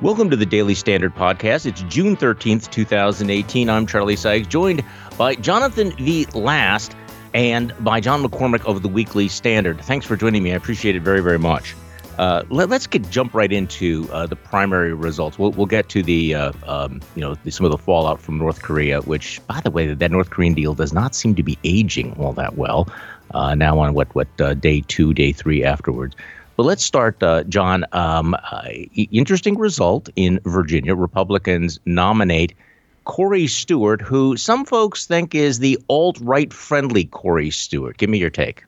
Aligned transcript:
Welcome 0.00 0.30
to 0.30 0.36
the 0.36 0.46
Daily 0.46 0.76
Standard 0.76 1.12
Podcast. 1.12 1.66
It's 1.66 1.82
June 1.82 2.16
13th, 2.16 2.70
2018. 2.70 3.68
I'm 3.68 3.84
Charlie 3.84 4.14
Sykes, 4.14 4.46
joined 4.46 4.84
by 5.16 5.34
Jonathan 5.34 5.90
V. 5.96 6.24
Last 6.34 6.94
and 7.34 7.74
by 7.80 7.98
John 7.98 8.22
McCormack 8.22 8.64
of 8.64 8.82
the 8.82 8.88
Weekly 8.88 9.26
Standard. 9.26 9.80
Thanks 9.80 10.06
for 10.06 10.16
joining 10.16 10.44
me. 10.44 10.52
I 10.52 10.54
appreciate 10.54 10.94
it 10.94 11.02
very, 11.02 11.18
very 11.20 11.40
much. 11.40 11.74
Uh, 12.16 12.44
let, 12.48 12.70
us 12.70 12.86
get 12.86 13.10
jump 13.10 13.34
right 13.34 13.50
into 13.52 14.08
uh, 14.12 14.26
the 14.26 14.36
primary 14.36 14.94
results. 14.94 15.36
We'll, 15.36 15.50
we'll 15.50 15.66
get 15.66 15.88
to 15.88 16.02
the 16.04 16.32
uh, 16.32 16.52
um, 16.64 17.00
you 17.16 17.20
know 17.20 17.34
the, 17.34 17.50
some 17.50 17.66
of 17.66 17.72
the 17.72 17.78
fallout 17.78 18.20
from 18.20 18.38
North 18.38 18.62
Korea, 18.62 19.00
which 19.02 19.44
by 19.48 19.60
the 19.60 19.70
way 19.72 19.92
that 19.92 20.10
North 20.12 20.30
Korean 20.30 20.54
deal 20.54 20.74
does 20.74 20.92
not 20.92 21.16
seem 21.16 21.34
to 21.34 21.42
be 21.42 21.58
aging 21.64 22.14
all 22.20 22.32
that 22.34 22.56
well. 22.56 22.88
Uh, 23.34 23.56
now 23.56 23.80
on 23.80 23.94
what 23.94 24.14
what 24.14 24.28
uh, 24.40 24.54
day 24.54 24.80
two, 24.86 25.12
day 25.12 25.32
three 25.32 25.64
afterwards. 25.64 26.14
But 26.58 26.64
let's 26.66 26.82
start, 26.82 27.22
uh, 27.22 27.44
John. 27.44 27.84
Um, 27.92 28.34
uh, 28.34 28.62
interesting 29.12 29.56
result 29.56 30.08
in 30.16 30.40
Virginia. 30.44 30.96
Republicans 30.96 31.78
nominate 31.86 32.52
Corey 33.04 33.46
Stewart, 33.46 34.02
who 34.02 34.36
some 34.36 34.64
folks 34.64 35.06
think 35.06 35.36
is 35.36 35.60
the 35.60 35.78
alt 35.88 36.18
right 36.20 36.52
friendly 36.52 37.04
Corey 37.04 37.50
Stewart. 37.52 37.96
Give 37.96 38.10
me 38.10 38.18
your 38.18 38.28
take. 38.28 38.64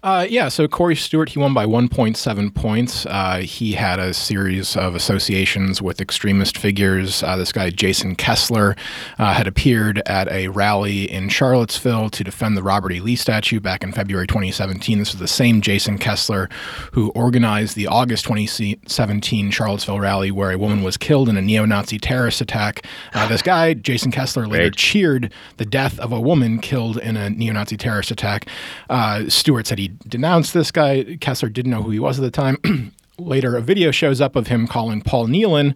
Uh, 0.00 0.24
yeah, 0.30 0.48
so 0.48 0.68
Corey 0.68 0.94
Stewart, 0.94 1.30
he 1.30 1.40
won 1.40 1.52
by 1.52 1.66
1.7 1.66 2.54
points. 2.54 3.04
Uh, 3.06 3.38
he 3.38 3.72
had 3.72 3.98
a 3.98 4.14
series 4.14 4.76
of 4.76 4.94
associations 4.94 5.82
with 5.82 6.00
extremist 6.00 6.56
figures. 6.56 7.22
Uh, 7.24 7.36
this 7.36 7.50
guy, 7.50 7.70
Jason 7.70 8.14
Kessler, 8.14 8.76
uh, 9.18 9.34
had 9.34 9.48
appeared 9.48 10.00
at 10.06 10.28
a 10.30 10.48
rally 10.48 11.10
in 11.10 11.28
Charlottesville 11.28 12.10
to 12.10 12.22
defend 12.22 12.56
the 12.56 12.62
Robert 12.62 12.92
E. 12.92 13.00
Lee 13.00 13.16
statue 13.16 13.58
back 13.58 13.82
in 13.82 13.90
February 13.90 14.28
2017. 14.28 15.00
This 15.00 15.12
was 15.12 15.20
the 15.20 15.26
same 15.26 15.60
Jason 15.60 15.98
Kessler 15.98 16.48
who 16.92 17.10
organized 17.10 17.74
the 17.74 17.88
August 17.88 18.24
2017 18.24 19.50
Charlottesville 19.50 19.98
rally 19.98 20.30
where 20.30 20.52
a 20.52 20.58
woman 20.58 20.84
was 20.84 20.96
killed 20.96 21.28
in 21.28 21.36
a 21.36 21.42
neo 21.42 21.64
Nazi 21.64 21.98
terrorist 21.98 22.40
attack. 22.40 22.86
Uh, 23.14 23.26
this 23.26 23.42
guy, 23.42 23.74
Jason 23.74 24.12
Kessler, 24.12 24.46
later 24.46 24.70
cheered 24.70 25.32
the 25.56 25.66
death 25.66 25.98
of 25.98 26.12
a 26.12 26.20
woman 26.20 26.60
killed 26.60 26.98
in 26.98 27.16
a 27.16 27.30
neo 27.30 27.52
Nazi 27.52 27.76
terrorist 27.76 28.12
attack. 28.12 28.46
Uh, 28.88 29.28
Stewart 29.28 29.66
said 29.66 29.78
he 29.78 29.88
denounced 30.06 30.54
this 30.54 30.70
guy. 30.70 31.16
Kessler 31.20 31.48
didn't 31.48 31.70
know 31.70 31.82
who 31.82 31.90
he 31.90 31.98
was 31.98 32.18
at 32.18 32.22
the 32.22 32.30
time. 32.30 32.58
Later, 33.20 33.56
a 33.56 33.60
video 33.60 33.90
shows 33.90 34.20
up 34.20 34.36
of 34.36 34.46
him 34.46 34.68
calling 34.68 35.00
Paul 35.00 35.26
Nehlen 35.26 35.74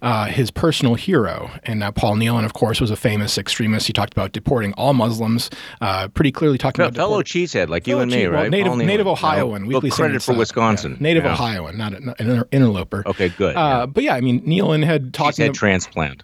uh, 0.00 0.26
his 0.26 0.52
personal 0.52 0.94
hero. 0.94 1.50
And 1.64 1.80
now, 1.80 1.90
Paul 1.90 2.14
Nehlen, 2.14 2.44
of 2.44 2.52
course, 2.52 2.80
was 2.80 2.92
a 2.92 2.96
famous 2.96 3.36
extremist. 3.36 3.88
He 3.88 3.92
talked 3.92 4.12
about 4.12 4.30
deporting 4.30 4.72
all 4.74 4.94
Muslims, 4.94 5.50
uh, 5.80 6.06
pretty 6.06 6.30
clearly 6.30 6.56
talking 6.56 6.84
about 6.84 6.94
fellow 6.94 7.20
deport- 7.20 7.26
cheesehead 7.26 7.68
like 7.68 7.88
you 7.88 7.98
and 7.98 8.12
me, 8.12 8.28
well, 8.28 8.42
right? 8.42 8.50
Native, 8.50 8.76
native 8.76 9.08
Ohioan. 9.08 9.68
No, 9.68 9.80
credit 9.80 10.22
for 10.22 10.34
Wisconsin. 10.34 10.92
Yeah, 10.92 10.98
native 11.00 11.24
yeah. 11.24 11.32
Ohioan, 11.32 11.76
not, 11.76 11.94
an 11.94 12.44
interloper. 12.52 13.02
Okay, 13.06 13.30
good. 13.30 13.56
Uh, 13.56 13.58
yeah. 13.58 13.86
But 13.86 14.04
yeah, 14.04 14.14
I 14.14 14.20
mean, 14.20 14.42
Nehlen 14.42 14.84
had 14.84 15.12
talked. 15.12 15.40
About 15.40 15.50
Cheesehead 15.50 15.54
transplant 15.54 16.22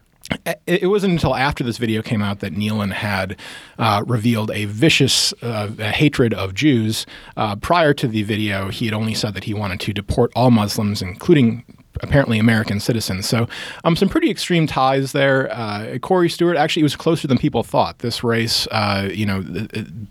it 0.67 0.89
wasn't 0.89 1.13
until 1.13 1.35
after 1.35 1.65
this 1.65 1.79
video 1.79 2.03
came 2.03 2.23
out 2.23 2.41
that 2.41 2.55
Nehlen 2.55 2.93
had 2.93 3.37
uh, 3.79 4.03
revealed 4.07 4.51
a 4.53 4.65
vicious 4.67 5.33
uh, 5.43 5.69
hatred 5.93 6.35
of 6.35 6.55
Jews. 6.55 7.07
Uh, 7.37 7.57
prior 7.57 7.93
to 7.95 8.07
the 8.07 8.23
video, 8.23 8.69
he 8.69 8.85
had 8.85 8.95
only 8.95 9.15
said 9.15 9.35
that 9.35 9.45
he 9.45 9.55
wanted 9.55 9.81
to 9.81 9.93
deport 9.93 10.31
all 10.35 10.51
Muslims, 10.51 11.03
including 11.03 11.65
apparently 12.03 12.39
American 12.39 12.81
citizens. 12.81 13.29
So 13.29 13.49
um, 13.85 13.97
some 13.97 14.09
pretty 14.09 14.31
extreme 14.31 14.67
ties 14.67 15.13
there. 15.13 15.51
Uh, 15.53 15.99
Corey 15.99 16.29
Stewart 16.29 16.57
actually 16.57 16.83
was 16.83 16.97
closer 16.97 17.29
than 17.29 17.39
people 17.39 17.63
thought. 17.63 17.99
This 17.99 18.23
race, 18.25 18.67
uh, 18.71 19.09
you 19.13 19.27
know, 19.27 19.45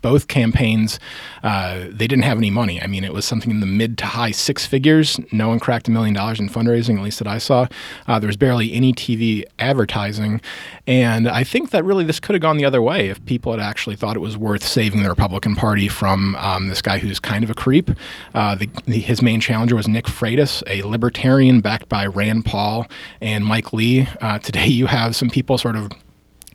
both 0.02 0.28
campaigns, 0.28 1.00
uh, 1.44 1.86
they 1.90 2.08
didn't 2.08 2.24
have 2.24 2.38
any 2.38 2.50
money. 2.50 2.82
I 2.82 2.88
mean, 2.88 3.04
it 3.04 3.14
was 3.14 3.26
something 3.26 3.52
in 3.52 3.60
the 3.60 3.66
mid 3.66 3.98
to 4.00 4.06
high 4.06 4.32
six 4.32 4.66
figures. 4.66 5.20
No 5.32 5.50
one 5.50 5.60
cracked 5.60 5.88
a 5.88 5.92
million 5.92 6.14
dollars 6.14 6.40
in 6.40 6.50
fundraising, 6.50 6.98
at 6.98 7.04
least 7.04 7.20
that 7.20 7.28
I 7.28 7.38
saw. 7.38 7.68
Uh, 8.08 8.20
there 8.20 8.28
was 8.28 8.38
barely 8.38 8.74
any 8.74 8.94
TV 8.94 9.44
advertising. 9.60 10.42
And 10.88 11.28
I 11.28 11.44
think 11.44 11.70
that 11.72 11.84
really 11.84 12.04
this 12.04 12.20
could 12.20 12.34
have 12.34 12.42
gone 12.42 12.58
the 12.58 12.66
other 12.66 12.82
way 12.82 13.10
if 13.10 13.24
people 13.26 13.52
had 13.52 13.62
actually 13.62 13.96
thought 13.96 14.16
it 14.16 14.22
was 14.22 14.38
worth 14.38 14.64
saving 14.64 15.04
the 15.04 15.10
Republican 15.10 15.56
Party 15.56 15.88
from 15.88 16.36
um, 16.36 16.68
this 16.68 16.82
guy 16.82 16.98
who's 16.98 17.20
kind 17.20 17.44
of 17.44 17.50
a 17.50 17.54
creep. 17.54 17.92
Uh, 18.34 18.56
the, 18.56 18.70
the, 18.86 19.00
his 19.00 19.22
main 19.22 19.40
challenger 19.40 19.76
was 19.76 19.88
Nick 19.88 20.06
Freitas, 20.06 20.64
a 20.68 20.82
libertarian 20.84 21.62
backed 21.80 21.90
by 21.90 22.06
Rand 22.06 22.46
Paul 22.46 22.88
and 23.22 23.46
Mike 23.46 23.74
Lee. 23.74 24.08
Uh, 24.22 24.40
today, 24.40 24.68
you 24.68 24.88
have 24.88 25.16
some 25.16 25.30
people 25.30 25.58
sort 25.58 25.76
of 25.76 25.92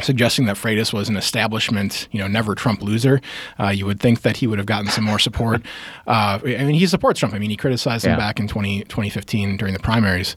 suggesting 0.01 0.47
that 0.47 0.57
Freitas 0.57 0.93
was 0.93 1.09
an 1.09 1.17
establishment, 1.17 2.09
you 2.11 2.19
know, 2.19 2.27
never 2.27 2.55
Trump 2.55 2.83
loser. 2.83 3.21
Uh, 3.59 3.69
you 3.69 3.87
would 3.87 4.01
think 4.01 4.23
that 4.23 4.37
he 4.39 4.47
would 4.47 4.59
have 4.59 4.67
gotten 4.67 4.91
some 4.91 5.05
more 5.05 5.19
support. 5.19 5.63
Uh, 6.07 6.39
I 6.45 6.65
mean, 6.65 6.75
he 6.75 6.87
supports 6.87 7.19
Trump. 7.19 7.35
I 7.35 7.39
mean, 7.39 7.49
he 7.49 7.57
criticized 7.57 8.05
yeah. 8.05 8.13
him 8.13 8.19
back 8.19 8.39
in 8.39 8.47
20, 8.47 8.81
2015 8.85 9.57
during 9.57 9.73
the 9.73 9.81
primaries. 9.81 10.37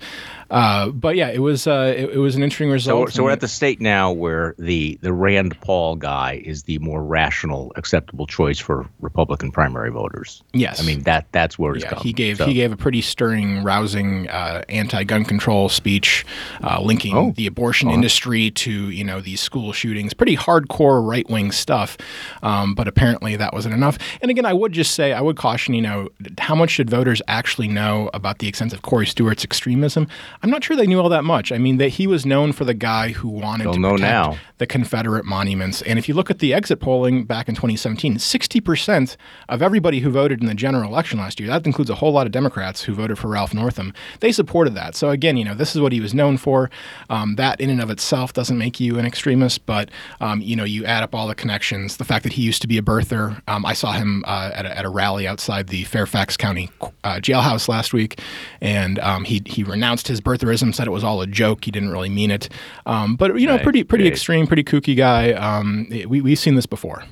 Uh, 0.50 0.90
but 0.90 1.16
yeah, 1.16 1.30
it 1.30 1.40
was 1.40 1.68
uh, 1.68 1.94
it, 1.96 2.12
it, 2.12 2.18
was 2.18 2.36
an 2.36 2.44
interesting 2.44 2.70
result. 2.70 3.10
So, 3.10 3.18
so 3.18 3.24
we're 3.24 3.32
at 3.32 3.42
the 3.42 3.48
state 3.48 3.82
now 3.82 4.12
where 4.12 4.56
the 4.58 4.98
the 5.02 5.12
Rand 5.12 5.60
Paul 5.62 5.96
guy 5.96 6.42
is 6.46 6.64
the 6.64 6.80
more 6.80 7.04
rational, 7.04 7.74
acceptable 7.76 8.28
choice 8.28 8.60
for 8.60 8.88
Republican 9.02 9.52
primary 9.52 9.92
voters. 9.92 10.44
Yes, 10.54 10.80
I 10.82 10.86
mean 10.86 11.04
that 11.04 11.28
that's 11.32 11.60
where 11.60 11.74
it's 11.74 11.84
yeah, 11.84 11.90
come. 11.92 12.00
He 12.00 12.14
gave 12.14 12.38
so. 12.38 12.46
he 12.46 12.54
gave 12.54 12.72
a 12.72 12.78
pretty 12.78 13.02
stirring, 13.02 13.64
rousing 13.64 14.30
uh, 14.30 14.64
anti-gun 14.70 15.26
control 15.26 15.68
speech, 15.70 16.26
uh, 16.64 16.82
linking 16.82 17.16
oh. 17.16 17.32
the 17.36 17.48
abortion 17.48 17.90
uh-huh. 17.90 17.96
industry 17.96 18.52
to 18.52 18.90
you 18.90 19.04
know 19.04 19.20
these 19.20 19.42
school 19.42 19.74
shootings. 19.74 20.14
Pretty 20.14 20.38
hardcore 20.38 21.06
right 21.06 21.30
wing 21.30 21.52
stuff, 21.52 21.98
um, 22.42 22.74
but 22.74 22.88
apparently 22.88 23.36
that 23.36 23.54
wasn't 23.54 23.74
enough. 23.74 23.98
And 24.22 24.32
again, 24.32 24.46
I 24.46 24.54
would 24.54 24.72
just 24.72 24.94
say 24.94 25.12
I 25.12 25.22
would 25.22 25.36
caution 25.36 25.74
you 25.74 25.82
know 25.82 26.10
how 26.38 26.56
much 26.56 26.78
did 26.78 26.90
voters 26.90 27.22
actually 27.28 27.68
know 27.68 28.10
about 28.14 28.40
the 28.40 28.48
extent 28.48 28.72
of 28.72 28.82
Corey 28.82 29.06
Stewart's 29.06 29.44
extremism? 29.44 30.08
I'm 30.44 30.50
not 30.50 30.64
sure 30.64 30.76
they 30.76 30.88
knew 30.88 31.00
all 31.00 31.10
that 31.10 31.24
much. 31.24 31.52
I 31.52 31.58
mean, 31.58 31.78
that 31.78 31.90
he 31.90 32.08
was 32.08 32.26
known 32.26 32.52
for 32.52 32.66
the 32.66 32.74
guy 32.74 33.10
who 33.10 33.28
wanted 33.28 33.66
They'll 33.66 33.74
to 33.74 33.82
protect 33.82 34.02
now. 34.02 34.38
the 34.58 34.68
Confederate 34.68 35.26
monuments. 35.26 35.82
And 35.82 35.98
if 35.98 36.08
you 36.08 36.14
look 36.14 36.30
at 36.30 36.40
the 36.40 36.54
exit 36.54 36.80
polling 36.80 37.26
back 37.26 37.50
in 37.50 37.56
2017, 37.56 38.16
60% 38.16 39.18
of 39.50 39.62
everybody 39.62 40.00
who 40.00 40.10
voted 40.10 40.42
in 40.42 40.48
the 40.48 40.54
general 40.54 40.90
election 40.90 41.20
last 41.20 41.40
year, 41.40 41.50
that 41.50 41.66
includes 41.66 41.90
a 41.90 41.96
whole 41.96 42.12
lot 42.12 42.26
of 42.26 42.32
Democrats 42.32 42.84
who 42.84 42.94
voted 42.94 43.18
for 43.18 43.30
Ralph 43.30 43.54
Northam, 43.54 43.94
they 44.20 44.32
supported 44.32 44.76
that. 44.76 44.96
So 44.96 45.10
again, 45.10 45.38
you 45.38 45.46
know, 45.46 45.56
this 45.56 45.76
is 45.76 45.82
what 45.82 45.92
he 45.92 46.00
was 46.00 46.14
known 46.14 46.38
for. 46.38 46.70
Um, 47.10 47.36
that 47.36 47.60
in 47.60 47.70
and 47.70 47.82
of 47.82 47.90
itself 47.90 48.34
doesn't 48.34 48.58
make 48.58 48.80
you 48.80 49.00
an 49.00 49.06
extremist, 49.06 49.66
but 49.66 49.90
um, 50.20 50.42
you 50.42 50.56
know, 50.56 50.64
you 50.64 50.86
add 50.86 51.04
up 51.04 51.16
all 51.16 51.28
the 51.28 51.36
connections. 51.36 51.98
The 51.98 52.06
fact 52.06 52.24
that 52.24 52.34
he 52.34 52.42
used 52.42 52.62
to 52.62 52.68
be 52.68 52.78
a 52.78 52.82
birther. 52.82 53.42
Um, 53.48 53.66
I 53.66 53.74
saw 53.74 53.94
him 53.94 54.24
uh, 54.28 54.52
at, 54.54 54.66
a, 54.66 54.78
at, 54.78 54.86
a, 54.86 54.90
rally 54.90 55.28
outside 55.28 55.68
the 55.68 55.84
Fairfax 55.84 56.38
County 56.38 56.70
uh, 57.04 57.16
jailhouse 57.16 57.68
last 57.68 57.94
week, 57.94 58.20
and 58.62 59.00
um, 59.00 59.24
he 59.24 59.42
he 59.46 59.64
renounced 59.64 60.08
his 60.08 60.22
birtherism, 60.28 60.74
said 60.74 60.88
it 60.88 60.92
was 60.92 61.04
all 61.04 61.22
a 61.22 61.28
joke. 61.28 61.66
He 61.66 61.72
didn't 61.72 61.90
really 61.90 62.10
mean 62.10 62.32
it. 62.32 62.50
Um, 62.86 63.16
but 63.16 63.40
you 63.40 63.48
know, 63.48 63.56
right, 63.56 63.64
pretty 63.64 63.84
pretty 63.84 64.04
right. 64.06 64.14
extreme, 64.14 64.48
pretty 64.48 64.64
kooky 64.64 64.96
guy. 64.96 65.32
Um, 65.34 65.88
we 66.08 66.22
we've 66.22 66.40
seen 66.40 66.56
this 66.56 66.66
before. 66.66 67.04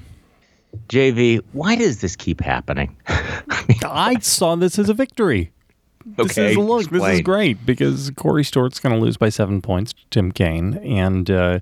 JV, 0.89 1.41
why 1.53 1.75
does 1.75 2.01
this 2.01 2.15
keep 2.15 2.41
happening? 2.41 2.95
I 3.07 4.17
saw 4.19 4.55
this 4.55 4.77
as 4.77 4.89
a 4.89 4.93
victory. 4.93 5.51
This 6.05 6.37
okay, 6.37 6.51
is 6.51 6.57
look. 6.57 6.81
Explain. 6.81 7.01
This 7.01 7.15
is 7.15 7.21
great 7.21 7.65
because 7.65 8.11
Corey 8.15 8.43
Stewart's 8.43 8.79
going 8.79 8.93
to 8.93 9.01
lose 9.01 9.17
by 9.17 9.29
seven 9.29 9.61
points 9.61 9.93
to 9.93 10.01
Tim 10.11 10.31
Kaine, 10.31 10.75
and 10.83 11.31
uh, 11.31 11.59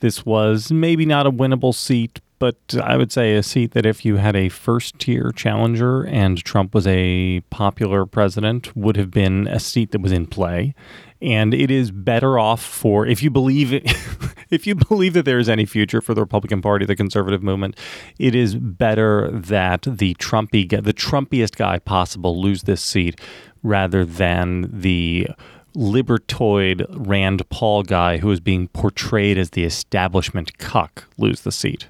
this 0.00 0.26
was 0.26 0.72
maybe 0.72 1.06
not 1.06 1.26
a 1.26 1.30
winnable 1.30 1.74
seat, 1.74 2.20
but 2.38 2.56
I 2.82 2.96
would 2.96 3.10
say 3.10 3.34
a 3.34 3.42
seat 3.42 3.72
that 3.72 3.86
if 3.86 4.04
you 4.04 4.16
had 4.16 4.36
a 4.36 4.48
first 4.48 4.98
tier 4.98 5.32
challenger 5.32 6.04
and 6.04 6.42
Trump 6.44 6.74
was 6.74 6.86
a 6.86 7.40
popular 7.50 8.06
president, 8.06 8.76
would 8.76 8.96
have 8.96 9.10
been 9.10 9.48
a 9.48 9.58
seat 9.58 9.90
that 9.90 10.00
was 10.00 10.12
in 10.12 10.26
play. 10.26 10.74
And 11.20 11.52
it 11.52 11.70
is 11.70 11.90
better 11.90 12.38
off 12.38 12.62
for 12.62 13.04
if 13.04 13.24
you 13.24 13.30
believe 13.30 13.72
it, 13.72 13.92
if 14.50 14.66
you 14.68 14.76
believe 14.76 15.14
that 15.14 15.24
there 15.24 15.40
is 15.40 15.48
any 15.48 15.64
future 15.64 16.00
for 16.00 16.14
the 16.14 16.20
Republican 16.20 16.62
Party, 16.62 16.86
the 16.86 16.94
conservative 16.94 17.42
movement, 17.42 17.76
it 18.20 18.36
is 18.36 18.54
better 18.54 19.28
that 19.32 19.82
the 19.82 20.14
Trumpy, 20.14 20.68
the 20.70 20.94
Trumpiest 20.94 21.56
guy 21.56 21.80
possible 21.80 22.40
lose 22.40 22.62
this 22.62 22.80
seat 22.80 23.20
rather 23.64 24.04
than 24.04 24.70
the 24.72 25.28
libertoid 25.74 26.86
Rand 26.90 27.48
Paul 27.50 27.82
guy 27.82 28.18
who 28.18 28.30
is 28.30 28.40
being 28.40 28.68
portrayed 28.68 29.38
as 29.38 29.50
the 29.50 29.64
establishment 29.64 30.58
cuck 30.58 31.04
lose 31.18 31.40
the 31.40 31.52
seat 31.52 31.88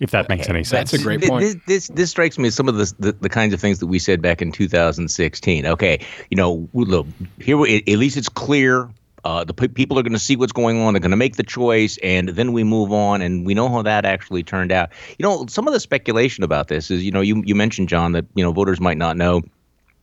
if 0.00 0.10
that 0.12 0.28
makes 0.28 0.48
any 0.48 0.64
sense. 0.64 0.90
That's 0.90 1.02
a 1.02 1.04
great 1.04 1.22
point. 1.22 1.42
This, 1.42 1.56
this, 1.66 1.88
this 1.88 2.10
strikes 2.10 2.38
me 2.38 2.48
as 2.48 2.54
some 2.54 2.68
of 2.68 2.76
the, 2.76 2.92
the, 2.98 3.12
the 3.12 3.28
kinds 3.28 3.52
of 3.52 3.60
things 3.60 3.80
that 3.80 3.86
we 3.86 3.98
said 3.98 4.22
back 4.22 4.40
in 4.40 4.52
2016. 4.52 5.66
Okay, 5.66 6.04
you 6.30 6.36
know, 6.36 6.68
look 6.72 7.06
here. 7.40 7.60
At 7.60 7.86
least 7.86 8.16
it's 8.16 8.28
clear. 8.28 8.88
Uh, 9.24 9.42
the 9.42 9.52
p- 9.52 9.68
people 9.68 9.98
are 9.98 10.02
going 10.02 10.12
to 10.12 10.18
see 10.18 10.36
what's 10.36 10.52
going 10.52 10.80
on. 10.80 10.94
They're 10.94 11.00
going 11.00 11.10
to 11.10 11.16
make 11.16 11.36
the 11.36 11.42
choice, 11.42 11.98
and 12.02 12.28
then 12.30 12.52
we 12.52 12.62
move 12.62 12.92
on. 12.92 13.20
And 13.20 13.44
we 13.44 13.52
know 13.52 13.68
how 13.68 13.82
that 13.82 14.04
actually 14.04 14.44
turned 14.44 14.70
out. 14.70 14.90
You 15.18 15.24
know, 15.24 15.46
some 15.46 15.66
of 15.66 15.74
the 15.74 15.80
speculation 15.80 16.44
about 16.44 16.68
this 16.68 16.90
is, 16.90 17.04
you 17.04 17.10
know, 17.10 17.20
you 17.20 17.42
you 17.44 17.54
mentioned 17.54 17.88
John 17.88 18.12
that 18.12 18.26
you 18.34 18.44
know 18.44 18.52
voters 18.52 18.80
might 18.80 18.98
not 18.98 19.16
know 19.16 19.42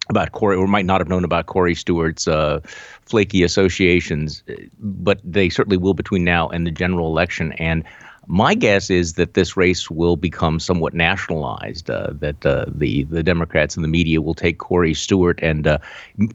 about 0.09 0.33
Corey 0.33 0.55
or 0.55 0.67
might 0.67 0.85
not 0.85 1.01
have 1.01 1.07
known 1.07 1.23
about 1.23 1.47
Corey 1.47 1.73
Stewart's 1.73 2.27
uh, 2.27 2.59
flaky 3.05 3.43
associations, 3.43 4.43
but 4.79 5.19
they 5.23 5.49
certainly 5.49 5.77
will 5.77 5.93
between 5.93 6.23
now 6.23 6.47
and 6.49 6.67
the 6.67 6.71
general 6.71 7.07
election. 7.07 7.53
And 7.53 7.83
My 8.27 8.55
guess 8.55 8.89
is 8.89 9.13
that 9.13 9.33
this 9.33 9.55
race 9.55 9.89
will 9.89 10.17
become 10.17 10.59
somewhat 10.59 10.93
nationalized. 10.93 11.89
Uh, 11.89 12.09
that 12.19 12.45
uh, 12.45 12.65
the 12.67 13.03
the 13.05 13.23
Democrats 13.23 13.75
and 13.75 13.83
the 13.83 13.89
media 13.89 14.21
will 14.21 14.33
take 14.33 14.57
Corey 14.57 14.93
Stewart 14.93 15.39
and 15.41 15.67
uh, 15.67 15.77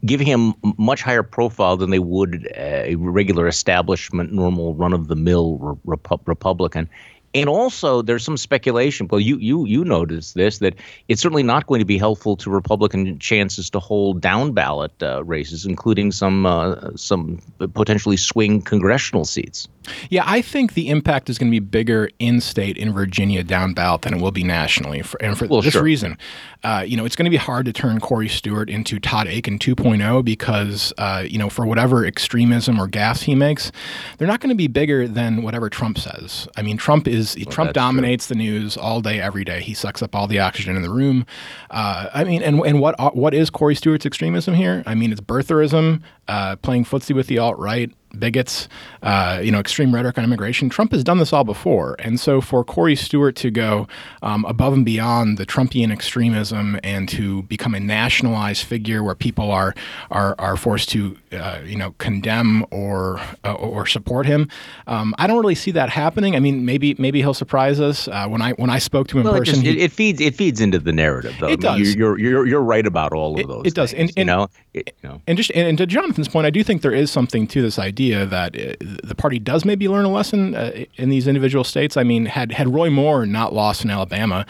give 0.04 0.20
him 0.20 0.54
much 0.78 1.02
higher 1.02 1.22
profile 1.22 1.76
than 1.76 1.90
they 1.90 1.98
would 1.98 2.48
a 2.56 2.94
regular 2.96 3.46
establishment, 3.46 4.32
normal 4.32 4.74
run 4.74 4.92
of 4.92 5.08
the 5.08 5.16
mill 5.16 5.78
Republican. 5.84 6.88
And 7.32 7.48
also, 7.48 8.02
there's 8.02 8.24
some 8.24 8.36
speculation. 8.36 9.06
Well, 9.08 9.20
you 9.20 9.36
you 9.38 9.64
you 9.64 9.84
noticed 9.84 10.34
this 10.34 10.58
that 10.58 10.74
it's 11.06 11.22
certainly 11.22 11.44
not 11.44 11.66
going 11.66 11.78
to 11.78 11.84
be 11.84 11.96
helpful 11.96 12.36
to 12.36 12.50
Republican 12.50 13.18
chances 13.20 13.70
to 13.70 13.78
hold 13.78 14.20
down 14.20 14.52
ballot 14.52 14.92
uh, 15.00 15.22
races, 15.22 15.64
including 15.64 16.10
some 16.10 16.44
uh, 16.44 16.90
some 16.96 17.40
potentially 17.74 18.16
swing 18.16 18.60
congressional 18.60 19.24
seats. 19.24 19.68
Yeah, 20.10 20.24
I 20.26 20.42
think 20.42 20.74
the 20.74 20.88
impact 20.88 21.30
is 21.30 21.38
going 21.38 21.50
to 21.50 21.54
be 21.54 21.64
bigger 21.64 22.10
in 22.18 22.40
state 22.40 22.76
in 22.76 22.92
Virginia 22.92 23.42
down 23.42 23.72
ballot 23.72 24.02
than 24.02 24.14
it 24.14 24.20
will 24.20 24.30
be 24.30 24.44
nationally, 24.44 25.02
for, 25.02 25.20
and 25.22 25.38
for 25.38 25.46
well, 25.46 25.62
this 25.62 25.72
sure. 25.72 25.82
reason, 25.82 26.18
uh, 26.62 26.84
you 26.86 26.96
know, 26.96 27.04
it's 27.04 27.16
going 27.16 27.24
to 27.24 27.30
be 27.30 27.36
hard 27.36 27.64
to 27.66 27.72
turn 27.72 28.00
Corey 28.00 28.28
Stewart 28.28 28.68
into 28.68 28.98
Todd 28.98 29.26
Akin 29.26 29.58
2.0 29.58 30.24
because 30.24 30.92
uh, 30.98 31.24
you 31.26 31.38
know 31.38 31.48
for 31.48 31.64
whatever 31.64 32.04
extremism 32.04 32.78
or 32.78 32.86
gas 32.86 33.22
he 33.22 33.34
makes, 33.34 33.72
they're 34.18 34.28
not 34.28 34.40
going 34.40 34.50
to 34.50 34.56
be 34.56 34.68
bigger 34.68 35.08
than 35.08 35.42
whatever 35.42 35.70
Trump 35.70 35.98
says. 35.98 36.46
I 36.56 36.62
mean, 36.62 36.76
Trump 36.76 37.08
is 37.08 37.36
well, 37.36 37.46
Trump 37.46 37.72
dominates 37.72 38.26
true. 38.26 38.34
the 38.34 38.38
news 38.42 38.76
all 38.76 39.00
day, 39.00 39.20
every 39.20 39.44
day. 39.44 39.60
He 39.62 39.74
sucks 39.74 40.02
up 40.02 40.14
all 40.14 40.26
the 40.26 40.38
oxygen 40.38 40.76
in 40.76 40.82
the 40.82 40.90
room. 40.90 41.24
Uh, 41.70 42.08
I 42.12 42.24
mean, 42.24 42.42
and 42.42 42.60
and 42.60 42.80
what 42.80 43.16
what 43.16 43.34
is 43.34 43.50
Corey 43.50 43.74
Stewart's 43.74 44.04
extremism 44.04 44.54
here? 44.54 44.82
I 44.86 44.94
mean, 44.94 45.12
it's 45.12 45.20
birtherism, 45.20 46.02
uh, 46.28 46.56
playing 46.56 46.84
footsie 46.84 47.14
with 47.14 47.26
the 47.26 47.38
alt 47.38 47.58
right, 47.58 47.90
bigots, 48.18 48.68
uh, 49.02 49.40
you 49.42 49.50
know, 49.50 49.58
extreme 49.60 49.94
rhetoric 49.94 50.18
on 50.18 50.24
immigration. 50.24 50.68
Trump 50.68 50.92
has 50.92 51.04
done 51.04 51.18
this 51.18 51.32
all 51.32 51.44
before, 51.44 51.96
and 51.98 52.18
so 52.18 52.40
for 52.40 52.64
Corey 52.64 52.96
Stewart 52.96 53.36
to 53.36 53.50
go 53.50 53.86
um, 54.22 54.44
above 54.44 54.72
and 54.72 54.84
beyond 54.84 55.38
the 55.38 55.46
Trumpian 55.46 55.92
extremism 55.92 56.78
and 56.82 57.08
to 57.08 57.42
become 57.44 57.74
a 57.74 57.80
nationalized 57.80 58.64
figure 58.64 59.02
where 59.02 59.14
people 59.14 59.50
are 59.50 59.74
are, 60.10 60.34
are 60.38 60.56
forced 60.56 60.88
to, 60.90 61.16
uh, 61.32 61.60
you 61.64 61.76
know, 61.76 61.94
condemn 61.98 62.64
or 62.70 63.20
uh, 63.44 63.52
or 63.52 63.86
support 63.86 64.26
him, 64.26 64.48
um, 64.86 65.14
I 65.18 65.26
don't 65.26 65.38
really 65.38 65.54
see 65.54 65.70
that 65.72 65.90
happening. 65.90 66.34
I 66.34 66.40
mean, 66.40 66.64
maybe 66.64 66.94
maybe 66.98 67.20
he'll 67.20 67.34
surprise 67.34 67.80
us. 67.80 68.08
Uh, 68.08 68.26
when 68.26 68.42
I 68.42 68.52
when 68.52 68.70
I 68.70 68.78
spoke 68.78 69.08
to 69.08 69.18
him 69.18 69.24
well, 69.24 69.34
in 69.34 69.40
person, 69.40 69.60
it, 69.60 69.64
just, 69.64 69.76
he, 69.76 69.84
it, 69.84 69.92
feeds 69.92 70.20
it 70.20 70.34
feeds 70.34 70.60
into 70.60 70.78
the 70.78 70.92
narrative. 70.92 71.34
Though. 71.38 71.48
It 71.48 71.64
I 71.64 71.76
mean, 71.76 71.84
does. 71.84 71.94
You're, 71.94 72.18
you're 72.18 72.46
you're 72.46 72.62
right 72.62 72.86
about 72.86 73.12
all 73.12 73.38
of 73.38 73.46
those. 73.46 73.66
It, 73.66 73.74
does. 73.74 73.92
Things, 73.92 74.10
and, 74.10 74.10
and, 74.10 74.18
you 74.18 74.24
know, 74.24 74.48
it, 74.74 74.94
you 75.02 75.08
know, 75.08 75.22
and 75.26 75.36
just 75.36 75.50
and, 75.52 75.68
and 75.68 75.78
to 75.78 75.86
Jonathan's 75.86 76.28
point, 76.28 76.46
I 76.46 76.50
do 76.50 76.64
think 76.64 76.82
there 76.82 76.94
is 76.94 77.10
something 77.10 77.46
to 77.48 77.62
this 77.62 77.78
idea 77.78 78.26
that 78.26 78.56
uh, 78.56 78.74
the 79.04 79.14
party 79.14 79.38
does 79.38 79.64
maybe 79.64 79.88
learn 79.88 80.04
a 80.04 80.10
lesson 80.10 80.54
uh, 80.54 80.84
in 80.96 81.10
these 81.10 81.28
individual 81.28 81.64
states. 81.64 81.96
I 81.96 82.02
mean, 82.02 82.26
had 82.26 82.52
had 82.52 82.74
Roy 82.74 82.90
Moore 82.90 83.26
not 83.26 83.52
lost 83.52 83.84
in 83.84 83.90
Alabama, 83.90 84.46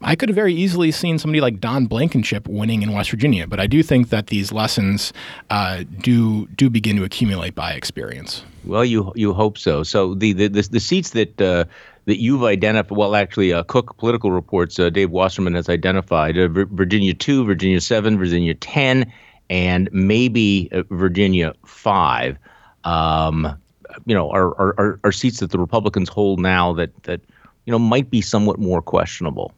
I 0.00 0.14
could 0.14 0.28
have 0.28 0.36
very 0.36 0.54
easily 0.54 0.90
seen 0.90 1.18
somebody 1.18 1.40
like 1.40 1.60
Don 1.60 1.86
Blankenship 1.86 2.46
winning 2.48 2.82
in 2.82 2.92
West 2.92 3.10
Virginia. 3.10 3.46
But 3.46 3.60
I 3.60 3.66
do 3.66 3.82
think 3.82 4.10
that 4.10 4.28
these 4.28 4.52
lessons 4.52 5.12
uh, 5.50 5.84
do 6.00 6.46
do 6.48 6.70
begin 6.70 6.96
to 6.96 7.04
accumulate 7.04 7.54
by 7.54 7.72
experience. 7.72 8.44
Well, 8.64 8.84
you 8.84 9.12
you 9.14 9.32
hope 9.32 9.58
so. 9.58 9.82
So 9.82 10.14
the 10.14 10.32
the 10.32 10.48
the, 10.48 10.62
the 10.62 10.80
seats 10.80 11.10
that. 11.10 11.40
Uh, 11.40 11.64
that 12.04 12.22
you've 12.22 12.42
identified, 12.42 12.96
well, 12.96 13.14
actually, 13.14 13.52
uh, 13.52 13.62
Cook 13.64 13.98
Political 13.98 14.30
Reports, 14.30 14.78
uh, 14.78 14.88
Dave 14.88 15.10
Wasserman 15.10 15.52
has 15.52 15.68
identified 15.68 16.38
uh, 16.38 16.48
Virginia 16.48 17.12
2, 17.12 17.44
Virginia 17.44 17.82
7, 17.82 18.16
Virginia 18.16 18.54
10, 18.54 19.12
and 19.50 19.90
maybe 19.92 20.70
uh, 20.72 20.84
Virginia 20.88 21.52
5 21.66 22.38
um, 22.84 23.58
you 24.06 24.14
know, 24.14 24.30
are, 24.30 24.48
are, 24.58 25.00
are 25.04 25.12
seats 25.12 25.40
that 25.40 25.50
the 25.50 25.58
Republicans 25.58 26.08
hold 26.08 26.40
now 26.40 26.72
that 26.72 26.90
that 27.04 27.20
you 27.66 27.70
know 27.70 27.78
might 27.78 28.10
be 28.10 28.20
somewhat 28.20 28.58
more 28.58 28.80
questionable. 28.82 29.52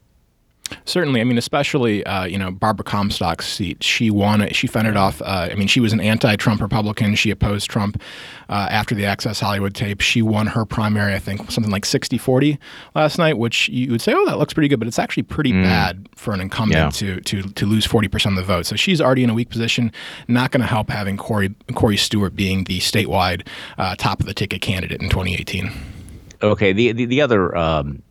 Certainly, 0.85 1.21
I 1.21 1.25
mean, 1.25 1.39
especially 1.39 2.05
uh, 2.07 2.25
you 2.25 2.39
know 2.39 2.51
Barbara 2.51 2.85
Comstock's 2.85 3.47
seat. 3.47 3.83
She 3.83 4.11
won 4.11 4.41
it. 4.41 4.55
She 4.55 4.67
fended 4.67 4.97
off. 4.97 5.21
Uh, 5.23 5.49
I 5.51 5.55
mean, 5.55 5.69
she 5.69 5.81
was 5.81 5.93
an 5.93 6.01
anti-Trump 6.01 6.61
Republican. 6.61 7.15
She 7.15 7.31
opposed 7.31 7.71
Trump 7.71 8.01
uh, 8.49 8.69
after 8.71 8.95
the 8.95 9.05
Access 9.05 9.41
Hollywood 9.41 9.75
tape. 9.75 10.01
She 10.01 10.23
won 10.23 10.47
her 10.49 10.65
primary, 10.65 11.15
I 11.15 11.19
think, 11.19 11.51
something 11.51 11.73
like 11.73 11.85
60-40 11.85 12.59
last 12.95 13.19
night, 13.19 13.39
which 13.39 13.69
you 13.69 13.91
would 13.91 14.01
say, 14.01 14.13
oh, 14.15 14.27
that 14.27 14.39
looks 14.39 14.53
pretty 14.53 14.69
good, 14.69 14.79
but 14.79 14.89
it's 14.89 14.99
actually 14.99 15.23
pretty 15.25 15.53
mm. 15.53 15.63
bad 15.63 16.09
for 16.15 16.35
an 16.35 16.41
incumbent 16.41 16.73
yeah. 16.73 16.91
to 16.91 17.21
to 17.21 17.43
to 17.43 17.67
lose 17.67 17.87
forty 17.87 18.09
percent 18.09 18.39
of 18.39 18.47
the 18.47 18.47
vote. 18.47 18.67
So 18.67 18.77
she's 18.77 19.01
already 19.01 19.25
in 19.25 19.31
a 19.31 19.35
weak 19.35 19.51
position. 19.51 19.93
Not 20.29 20.51
going 20.51 20.61
to 20.61 20.67
help 20.67 20.91
having 20.91 21.17
Corey 21.17 21.55
Corey 21.75 21.97
Stewart 21.97 22.35
being 22.35 22.65
the 22.65 22.81
statewide 22.81 23.47
uh, 23.79 23.97
top 23.97 24.21
of 24.21 24.27
the 24.27 24.35
ticket 24.35 24.61
candidate 24.61 25.01
in 25.01 25.09
2018. 25.09 25.71
Okay, 26.43 26.73
the 26.73 26.93
the, 26.93 27.05
the 27.07 27.21
other. 27.21 27.57
Um 27.57 28.03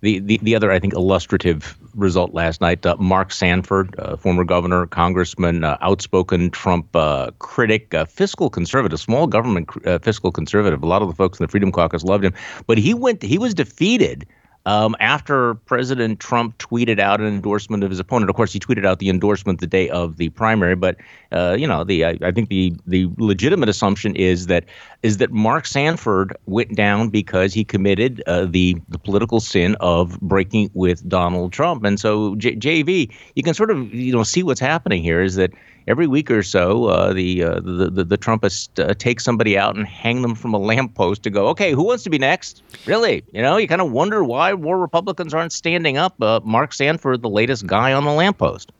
the, 0.00 0.20
the, 0.20 0.38
the 0.42 0.54
other, 0.54 0.70
I 0.70 0.78
think, 0.78 0.94
illustrative 0.94 1.76
result 1.94 2.32
last 2.32 2.60
night 2.60 2.86
uh, 2.86 2.96
Mark 2.98 3.32
Sanford, 3.32 3.94
uh, 3.98 4.16
former 4.16 4.44
governor, 4.44 4.86
congressman, 4.86 5.64
uh, 5.64 5.76
outspoken 5.80 6.50
Trump 6.50 6.94
uh, 6.94 7.30
critic, 7.38 7.94
fiscal 8.08 8.50
conservative, 8.50 9.00
small 9.00 9.26
government 9.26 9.68
uh, 9.86 9.98
fiscal 9.98 10.30
conservative. 10.30 10.82
A 10.82 10.86
lot 10.86 11.02
of 11.02 11.08
the 11.08 11.14
folks 11.14 11.40
in 11.40 11.44
the 11.44 11.48
Freedom 11.48 11.72
Caucus 11.72 12.04
loved 12.04 12.24
him, 12.24 12.34
but 12.66 12.78
he 12.78 12.94
went, 12.94 13.22
he 13.22 13.38
was 13.38 13.54
defeated 13.54 14.26
um, 14.66 14.96
after 15.00 15.54
President 15.54 16.20
Trump 16.20 16.58
tweeted 16.58 16.98
out 16.98 17.20
an 17.20 17.26
endorsement 17.26 17.84
of 17.84 17.90
his 17.90 17.98
opponent, 17.98 18.28
of 18.28 18.36
course, 18.36 18.52
he 18.52 18.60
tweeted 18.60 18.84
out 18.84 18.98
the 18.98 19.08
endorsement 19.08 19.60
the 19.60 19.66
day 19.66 19.88
of 19.88 20.16
the 20.16 20.28
primary. 20.30 20.74
But 20.74 20.96
uh, 21.32 21.56
you 21.58 21.66
know, 21.66 21.84
the 21.84 22.04
I, 22.04 22.18
I, 22.22 22.32
think 22.32 22.48
the 22.48 22.74
the 22.86 23.08
legitimate 23.16 23.68
assumption 23.68 24.14
is 24.16 24.46
that 24.46 24.64
is 25.02 25.18
that 25.18 25.30
Mark 25.30 25.66
Sanford 25.66 26.36
went 26.46 26.74
down 26.74 27.08
because 27.08 27.54
he 27.54 27.64
committed 27.64 28.22
uh, 28.26 28.46
the 28.46 28.76
the 28.88 28.98
political 28.98 29.40
sin 29.40 29.76
of 29.80 30.20
breaking 30.20 30.70
with 30.74 31.08
Donald 31.08 31.52
Trump. 31.52 31.84
And 31.84 31.98
so, 31.98 32.34
J- 32.36 32.56
JV, 32.56 33.12
you 33.36 33.42
can 33.42 33.54
sort 33.54 33.70
of 33.70 33.94
you 33.94 34.12
know 34.12 34.22
see 34.22 34.42
what's 34.42 34.60
happening 34.60 35.02
here 35.02 35.22
is 35.22 35.36
that 35.36 35.52
every 35.88 36.06
week 36.06 36.30
or 36.30 36.42
so, 36.42 36.84
uh, 36.84 37.12
the, 37.12 37.42
uh, 37.42 37.60
the, 37.60 37.90
the 37.90 38.04
the 38.04 38.18
Trumpists 38.18 38.78
uh, 38.78 38.94
take 38.94 39.20
somebody 39.20 39.58
out 39.58 39.74
and 39.74 39.86
hang 39.86 40.22
them 40.22 40.34
from 40.34 40.54
a 40.54 40.58
lamppost 40.58 41.22
to 41.22 41.30
go, 41.30 41.48
okay, 41.48 41.72
who 41.72 41.82
wants 41.82 42.04
to 42.04 42.10
be 42.10 42.18
next? 42.18 42.62
Really, 42.86 43.24
you 43.32 43.42
know, 43.42 43.56
you 43.56 43.66
kind 43.66 43.80
of 43.80 43.90
wonder 43.90 44.22
why 44.22 44.47
more 44.54 44.78
Republicans 44.78 45.34
aren't 45.34 45.52
standing 45.52 45.96
up. 45.96 46.20
Uh, 46.22 46.40
Mark 46.44 46.72
Sanford, 46.72 47.22
the 47.22 47.28
latest 47.28 47.66
guy 47.66 47.92
on 47.92 48.04
the 48.04 48.12
lamppost. 48.12 48.72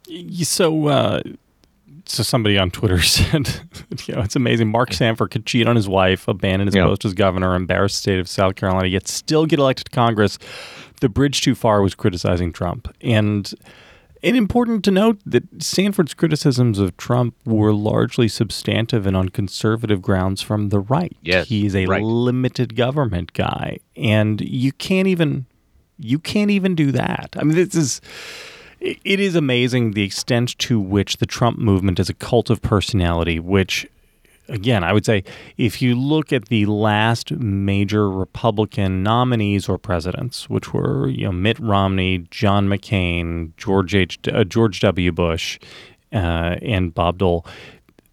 So. 0.42 0.88
Uh, 0.88 1.22
so 2.08 2.22
somebody 2.22 2.56
on 2.56 2.70
Twitter 2.70 3.00
said, 3.02 3.48
you 4.06 4.14
know, 4.14 4.22
it's 4.22 4.36
amazing. 4.36 4.68
Mark 4.68 4.92
Sanford 4.92 5.30
could 5.30 5.46
cheat 5.46 5.68
on 5.68 5.76
his 5.76 5.88
wife, 5.88 6.26
abandon 6.26 6.66
his 6.66 6.74
post 6.74 7.04
as 7.04 7.14
governor, 7.14 7.54
embarrass 7.54 7.94
the 7.94 8.00
state 8.00 8.18
of 8.18 8.28
South 8.28 8.56
Carolina, 8.56 8.88
yet 8.88 9.06
still 9.06 9.46
get 9.46 9.58
elected 9.58 9.86
to 9.86 9.90
Congress. 9.90 10.38
The 11.00 11.08
bridge 11.08 11.42
too 11.42 11.54
far 11.54 11.82
was 11.82 11.94
criticizing 11.94 12.52
Trump. 12.52 12.94
And 13.00 13.52
and 14.22 14.36
important 14.36 14.84
to 14.84 14.90
note 14.90 15.20
that 15.24 15.62
Sanford's 15.62 16.14
criticisms 16.14 16.80
of 16.80 16.96
Trump 16.96 17.36
were 17.44 17.72
largely 17.72 18.26
substantive 18.26 19.06
and 19.06 19.16
on 19.16 19.28
conservative 19.28 20.02
grounds 20.02 20.42
from 20.42 20.70
the 20.70 20.80
right. 20.80 21.16
Yes, 21.22 21.48
he's 21.48 21.76
a 21.76 21.86
right. 21.86 22.02
limited 22.02 22.74
government 22.74 23.32
guy, 23.32 23.78
and 23.96 24.40
you 24.40 24.72
can't 24.72 25.06
even 25.06 25.46
you 25.98 26.18
can't 26.18 26.50
even 26.50 26.74
do 26.74 26.92
that. 26.92 27.36
I 27.38 27.44
mean, 27.44 27.56
this 27.56 27.74
is 27.74 28.00
it 28.80 29.20
is 29.20 29.34
amazing 29.34 29.92
the 29.92 30.04
extent 30.04 30.56
to 30.58 30.78
which 30.78 31.16
the 31.16 31.26
Trump 31.26 31.58
movement 31.58 31.98
is 31.98 32.08
a 32.08 32.14
cult 32.14 32.48
of 32.48 32.62
personality, 32.62 33.40
which 33.40 33.86
again, 34.48 34.84
I 34.84 34.92
would 34.92 35.04
say 35.04 35.24
if 35.56 35.82
you 35.82 35.94
look 35.94 36.32
at 36.32 36.46
the 36.46 36.66
last 36.66 37.32
major 37.32 38.10
Republican 38.10 39.02
nominees 39.02 39.68
or 39.68 39.78
presidents, 39.78 40.48
which 40.48 40.72
were 40.72 41.08
you 41.08 41.24
know 41.24 41.32
Mitt 41.32 41.58
Romney, 41.58 42.26
John 42.30 42.68
McCain, 42.68 43.54
George 43.56 43.94
H. 43.94 44.18
Uh, 44.32 44.44
George 44.44 44.80
W. 44.80 45.12
Bush, 45.12 45.58
uh, 46.12 46.56
and 46.62 46.94
Bob 46.94 47.18
Dole. 47.18 47.44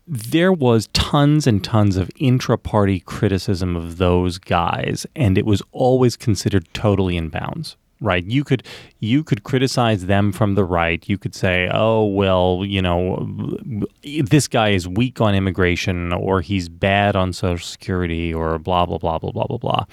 There 0.07 0.53
was 0.53 0.87
tons 0.93 1.47
and 1.47 1.63
tons 1.63 1.97
of 1.97 2.11
intra 2.17 2.57
party 2.57 2.99
criticism 2.99 3.75
of 3.75 3.97
those 3.97 4.37
guys, 4.37 5.07
and 5.15 5.37
it 5.37 5.45
was 5.45 5.63
always 5.71 6.15
considered 6.15 6.67
totally 6.73 7.17
in 7.17 7.29
bounds 7.29 7.75
right? 8.01 8.23
You 8.25 8.43
could 8.43 8.63
you 8.99 9.23
could 9.23 9.43
criticize 9.43 10.05
them 10.05 10.31
from 10.31 10.55
the 10.55 10.63
right. 10.63 11.07
You 11.07 11.17
could 11.17 11.35
say 11.35 11.69
oh 11.73 12.05
well 12.05 12.63
you 12.65 12.81
know 12.81 13.85
this 14.03 14.47
guy 14.47 14.69
is 14.69 14.87
weak 14.87 15.21
on 15.21 15.35
immigration 15.35 16.13
or 16.13 16.41
he's 16.41 16.69
bad 16.69 17.15
on 17.15 17.33
social 17.33 17.65
security 17.65 18.33
or 18.33 18.59
blah 18.59 18.85
blah 18.85 18.97
blah 18.97 19.17
blah 19.17 19.31
blah 19.31 19.45
blah 19.45 19.57
blah. 19.57 19.85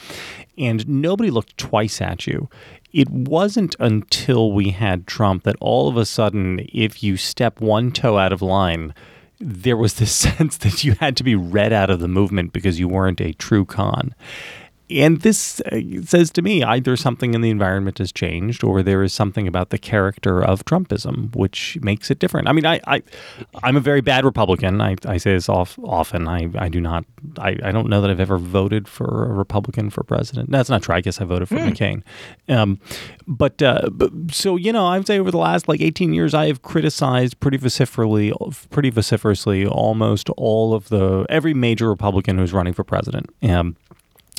And 0.58 0.86
nobody 0.88 1.30
looked 1.30 1.56
twice 1.56 2.00
at 2.00 2.26
you. 2.26 2.48
It 2.92 3.08
wasn't 3.08 3.74
until 3.80 4.52
we 4.52 4.70
had 4.70 5.06
Trump 5.06 5.44
that 5.44 5.56
all 5.60 5.88
of 5.88 5.96
a 5.96 6.04
sudden 6.04 6.66
if 6.72 7.02
you 7.02 7.16
step 7.16 7.60
one 7.60 7.90
toe 7.90 8.18
out 8.18 8.32
of 8.32 8.42
line 8.42 8.94
there 9.42 9.76
was 9.76 9.94
this 9.94 10.14
sense 10.14 10.56
that 10.58 10.84
you 10.84 10.94
had 11.00 11.16
to 11.16 11.24
be 11.24 11.34
read 11.34 11.72
out 11.72 11.90
of 11.90 12.00
the 12.00 12.08
movement 12.08 12.52
because 12.52 12.78
you 12.78 12.88
weren't 12.88 13.20
a 13.20 13.32
true 13.34 13.64
con 13.64 14.14
and 15.00 15.20
this 15.20 15.60
uh, 15.60 15.80
says 16.04 16.30
to 16.32 16.42
me 16.42 16.62
either 16.62 16.96
something 16.96 17.34
in 17.34 17.40
the 17.40 17.50
environment 17.50 17.98
has 17.98 18.12
changed 18.12 18.62
or 18.64 18.82
there 18.82 19.02
is 19.02 19.12
something 19.12 19.46
about 19.48 19.70
the 19.70 19.78
character 19.78 20.42
of 20.42 20.64
Trumpism 20.64 21.34
which 21.34 21.78
makes 21.80 22.10
it 22.10 22.18
different. 22.18 22.48
I 22.48 22.52
mean, 22.52 22.66
I, 22.66 22.80
I 22.86 23.02
I'm 23.62 23.76
a 23.76 23.80
very 23.80 24.00
bad 24.00 24.24
Republican. 24.24 24.80
I, 24.80 24.96
I 25.06 25.16
say 25.16 25.32
this 25.32 25.48
off, 25.48 25.78
often. 25.80 26.28
I, 26.28 26.50
I 26.56 26.68
do 26.68 26.80
not. 26.80 27.04
I, 27.38 27.56
I 27.62 27.72
don't 27.72 27.88
know 27.88 28.00
that 28.00 28.10
I've 28.10 28.20
ever 28.20 28.38
voted 28.38 28.88
for 28.88 29.26
a 29.30 29.32
Republican 29.32 29.90
for 29.90 30.02
president. 30.02 30.50
That's 30.50 30.68
not 30.68 30.82
true. 30.82 30.94
I 30.94 31.00
guess 31.00 31.20
I 31.20 31.24
voted 31.24 31.48
for 31.48 31.56
mm. 31.56 31.70
McCain. 31.70 32.02
Um, 32.54 32.80
but, 33.26 33.62
uh, 33.62 33.88
but 33.90 34.12
so 34.30 34.56
you 34.56 34.72
know, 34.72 34.86
I'd 34.86 35.06
say 35.06 35.18
over 35.18 35.30
the 35.30 35.38
last 35.38 35.68
like 35.68 35.80
18 35.80 36.12
years, 36.12 36.34
I 36.34 36.46
have 36.46 36.62
criticized 36.62 37.40
pretty 37.40 37.56
vociferously, 37.56 38.32
pretty 38.70 38.90
vociferously, 38.90 39.66
almost 39.66 40.28
all 40.30 40.74
of 40.74 40.88
the 40.88 41.26
every 41.28 41.54
major 41.54 41.88
Republican 41.88 42.38
who's 42.38 42.52
running 42.52 42.72
for 42.72 42.84
president. 42.84 43.30
Um, 43.42 43.76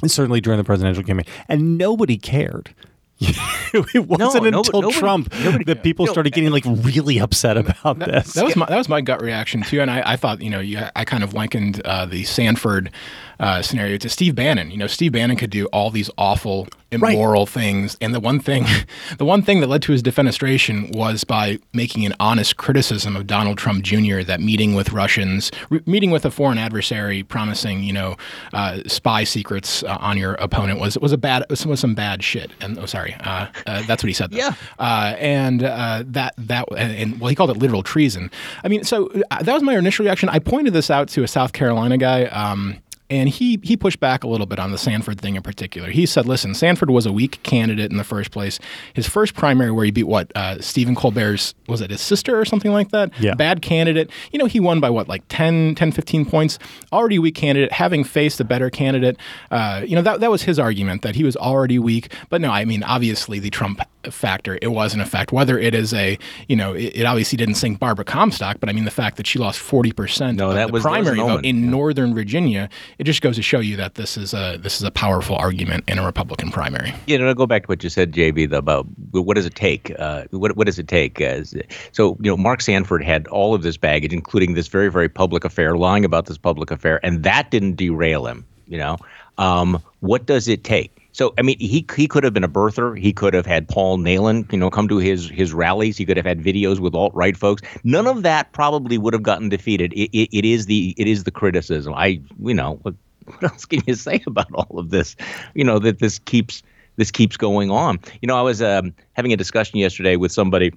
certainly 0.10 0.42
during 0.42 0.58
the 0.58 0.64
presidential 0.64 1.04
campaign, 1.04 1.26
and 1.48 1.78
nobody 1.78 2.18
cared. 2.18 2.74
it 3.74 4.08
wasn't 4.08 4.52
no, 4.52 4.60
until 4.60 4.82
nobody, 4.82 5.00
Trump 5.00 5.34
nobody, 5.40 5.64
that 5.66 5.84
people 5.84 6.08
started 6.08 6.34
getting 6.34 6.52
like 6.52 6.66
really 6.66 7.20
upset 7.20 7.58
about 7.58 8.00
that, 8.00 8.10
this. 8.10 8.34
That 8.34 8.44
was 8.44 8.56
my 8.56 8.66
that 8.66 8.78
was 8.78 8.90
my 8.90 9.02
gut 9.02 9.22
reaction 9.22 9.62
too, 9.62 9.82
and 9.82 9.90
I, 9.90 10.14
I 10.14 10.16
thought 10.18 10.42
you 10.42 10.50
know 10.50 10.60
you, 10.60 10.82
I 10.96 11.06
kind 11.06 11.24
of 11.24 11.34
likened 11.34 11.82
uh, 11.86 12.06
the 12.06 12.24
Sanford 12.24 12.92
uh, 13.40 13.62
scenario 13.62 13.98
to 13.98 14.10
Steve 14.10 14.36
Bannon. 14.36 14.72
You 14.72 14.78
know, 14.78 14.88
Steve 14.88 15.14
Bannon 15.14 15.38
could 15.38 15.52
do 15.52 15.68
all 15.68 15.90
these 15.90 16.10
awful, 16.18 16.68
immoral 16.94 17.44
right. 17.44 17.50
things, 17.50 17.98
and 18.02 18.14
the 18.14 18.20
one 18.20 18.40
thing, 18.40 18.66
the 19.18 19.26
one 19.26 19.42
thing 19.42 19.60
that 19.62 19.68
led 19.68 19.82
to 19.84 19.92
his 19.92 20.04
defenestration 20.04 20.96
was 20.96 21.24
by 21.24 21.60
making 21.74 22.06
an 22.06 22.14
honest 22.20 22.58
criticism 22.58 23.16
of 23.16 23.28
Donald 23.28 23.58
Trump 23.58 23.84
Jr. 23.84 24.22
That 24.22 24.40
meeting 24.40 24.76
with 24.76 24.92
Russians, 24.92 25.52
re- 25.70 25.82
meeting 25.86 26.12
with 26.12 26.26
a 26.26 26.32
foreign 26.32 26.58
adversary, 26.58 27.24
promising 27.24 27.84
you 27.84 27.94
know 27.94 28.16
uh, 28.54 28.80
spy 28.88 29.24
secrets 29.24 29.84
uh, 29.84 29.98
on 30.00 30.18
your 30.18 30.34
opponent 30.36 30.80
was 30.80 30.98
was 31.00 31.12
a 31.12 31.18
bad 31.18 31.44
was 31.50 31.80
some 31.80 31.96
bad 31.96 32.24
shit. 32.24 32.52
And 32.62 32.78
oh, 32.78 32.86
sorry, 32.86 33.16
uh, 33.22 33.48
uh, 33.66 33.84
that's 33.84 34.04
what 34.04 34.08
he 34.08 34.14
said. 34.14 34.32
Though. 34.32 34.38
Yeah, 34.38 34.54
uh, 34.80 35.16
and 35.18 35.62
that 35.62 36.34
that 36.38 36.66
and, 36.78 36.96
and, 36.96 37.20
well, 37.20 37.30
he 37.30 37.36
called 37.36 37.50
it 37.50 37.58
literal 37.58 37.84
treason. 37.84 38.30
I 38.64 38.68
mean, 38.68 38.84
so 38.84 39.10
that 39.30 39.54
was 39.54 39.64
my 39.64 39.78
initial 39.78 40.06
reaction. 40.06 40.30
I 40.30 40.40
pointed 40.40 40.74
this 40.74 40.90
out 40.90 41.08
to 41.10 41.24
a 41.24 41.28
South 41.28 41.54
Carolina 41.54 41.98
guy. 41.98 42.26
Um, 42.26 42.83
and 43.10 43.30
he 43.30 43.60
he 43.64 43.78
pushed 43.78 44.00
back 44.00 44.24
a 44.24 44.28
little 44.28 44.46
bit 44.46 44.60
on 44.60 44.72
the 44.72 44.78
Sanford 44.78 45.20
thing 45.20 45.36
in 45.36 45.42
particular. 45.42 45.90
He 45.90 46.06
said, 46.06 46.26
"Listen, 46.26 46.54
Sanford 46.54 46.90
was 46.90 47.06
a 47.06 47.12
weak 47.12 47.42
candidate 47.44 47.92
in 47.92 47.98
the 47.98 48.04
first 48.04 48.32
place. 48.32 48.60
His 48.94 49.08
first 49.08 49.34
primary, 49.34 49.72
where 49.72 49.86
he 49.86 49.92
beat 49.92 50.08
what 50.08 50.32
uh, 50.36 50.60
Stephen 50.62 50.96
Colbert's 50.96 51.54
was 51.68 51.82
it 51.82 51.92
his 51.92 52.02
sister 52.02 52.40
or 52.40 52.46
something 52.46 52.72
like 52.72 52.90
that? 52.90 53.12
Yeah. 53.20 53.36
Bad 53.36 53.62
candidate. 53.62 54.10
You 54.32 54.40
know, 54.40 54.46
he 54.46 54.60
won 54.60 54.80
by 54.80 54.90
what 54.90 55.08
like 55.08 55.24
10, 55.30 55.76
10 55.76 55.92
15 55.92 56.26
points. 56.26 56.60
Already 56.92 57.20
weak 57.20 57.36
candidate, 57.36 57.72
having 57.72 58.04
faced 58.04 58.40
a 58.40 58.44
better 58.44 58.70
candidate. 58.70 59.18
Uh, 59.52 59.84
you 59.86 59.96
know, 59.96 60.02
that 60.02 60.20
that 60.20 60.32
was 60.32 60.44
his 60.44 60.60
argument 60.60 61.02
that 61.02 61.16
he 61.16 61.24
was 61.24 61.36
already 61.36 61.80
weak. 61.80 62.14
But 62.30 62.42
no, 62.42 62.52
I 62.52 62.66
mean, 62.66 62.84
obviously 62.84 63.40
the 63.40 63.50
Trump 63.50 63.82
factor, 64.12 64.58
it 64.62 64.68
was 64.68 64.94
an 64.94 65.02
effect. 65.02 65.32
Whether 65.32 65.58
it 65.58 65.74
is 65.74 65.94
a, 65.94 66.18
you 66.48 66.56
know, 66.56 66.74
it, 66.74 66.96
it 66.96 67.06
obviously 67.06 67.38
didn't 67.38 67.56
sink 67.56 67.80
Barbara 67.80 68.06
Comstock, 68.06 68.60
but 68.60 68.70
I 68.70 68.74
mean 68.74 68.86
the 68.86 68.92
fact 68.92 69.18
that 69.18 69.28
she 69.28 69.40
lost 69.40 69.60
forty 69.60 69.92
percent 69.92 70.38
no, 70.38 70.50
of 70.50 70.56
that 70.56 70.68
the 70.68 70.74
was, 70.74 70.84
primary 70.84 71.18
vote 71.18 71.46
in 71.46 71.64
yeah. 71.64 71.70
Northern 71.70 72.14
Virginia, 72.14 72.70
it 72.98 73.06
just 73.06 73.22
goes 73.22 73.36
to 73.36 73.42
show 73.42 73.60
you 73.60 73.76
that 73.78 73.96
this 73.96 74.18
is 74.18 74.34
a 74.34 74.58
this 74.60 74.78
is 74.78 74.84
a 74.84 74.92
powerful 74.92 75.36
argument 75.36 75.84
in 75.88 76.00
a 76.00 76.06
Republican 76.06 76.52
primary. 76.52 76.94
Yeah, 77.08 77.18
no, 77.18 77.28
I'll 77.28 77.34
go 77.34 77.46
back 77.46 77.64
to 77.64 77.68
what 77.68 77.84
you 77.84 77.90
said, 77.90 78.12
JV, 78.12 78.50
though, 78.50 78.58
about 78.58 78.86
what 79.12 79.36
does 79.36 79.46
it 79.46 79.56
take? 79.56 79.92
Uh, 80.00 80.26
what 80.32 80.56
what 80.56 80.68
does 80.68 80.80
it 80.80 80.88
take? 80.88 81.22
Uh, 81.22 81.44
so 81.92 82.18
you 82.22 82.30
know, 82.32 82.38
Mark 82.38 82.62
Sanford 82.62 83.04
had 83.04 83.28
all 83.28 83.54
of 83.54 83.64
this 83.64 83.78
baggage, 83.78 84.14
including 84.14 84.54
this 84.54 84.68
very 84.68 84.90
very 84.90 85.10
public 85.10 85.46
affair, 85.46 85.78
lying 85.78 86.06
about 86.06 86.26
this 86.26 86.38
public 86.38 86.72
affair, 86.72 87.00
and 87.04 87.24
that 87.24 87.52
didn't 87.52 87.76
derail 87.76 88.28
him. 88.28 88.46
You 88.68 88.78
know, 88.78 88.98
um, 89.38 89.82
what 90.00 90.26
does 90.26 90.48
it 90.48 90.64
take? 90.64 91.03
So 91.14 91.34
I 91.38 91.44
mean, 91.44 91.58
he 91.60 91.86
he 91.96 92.08
could 92.08 92.24
have 92.24 92.34
been 92.34 92.44
a 92.44 92.50
birther. 92.50 93.00
He 93.00 93.14
could 93.14 93.34
have 93.34 93.46
had 93.46 93.68
Paul 93.68 94.00
Nehlen, 94.00 94.52
you 94.52 94.58
know, 94.58 94.70
come 94.70 94.88
to 94.90 94.98
his 94.98 95.30
his 95.30 95.54
rallies. 95.54 95.96
He 95.96 96.06
could 96.06 96.18
have 96.18 96.26
had 96.26 96.42
videos 96.42 96.80
with 96.80 96.96
alt 96.96 97.14
right 97.14 97.38
folks. 97.38 97.62
None 97.84 98.08
of 98.08 98.24
that 98.24 98.52
probably 98.52 98.98
would 98.98 99.14
have 99.14 99.24
gotten 99.24 99.48
defeated. 99.48 99.94
It, 99.94 100.10
it, 100.12 100.30
it 100.38 100.46
is 100.46 100.66
the 100.66 100.94
it 100.98 101.08
is 101.08 101.24
the 101.24 101.32
criticism. 101.32 101.94
I 101.94 102.20
you 102.40 102.54
know 102.54 102.80
what, 102.82 102.96
what 103.26 103.44
else 103.44 103.66
can 103.66 103.82
you 103.86 103.94
say 103.94 104.24
about 104.28 104.52
all 104.54 104.80
of 104.80 104.90
this? 104.90 105.16
You 105.54 105.64
know 105.64 105.80
that 105.80 106.00
this 106.00 106.20
keeps 106.20 106.64
this 106.96 107.12
keeps 107.12 107.38
going 107.38 107.72
on. 107.72 108.00
You 108.22 108.28
know, 108.28 108.38
I 108.38 108.42
was 108.42 108.62
um, 108.62 108.94
having 109.14 109.34
a 109.34 109.38
discussion 109.38 109.80
yesterday 109.80 110.16
with 110.16 110.32
somebody 110.32 110.72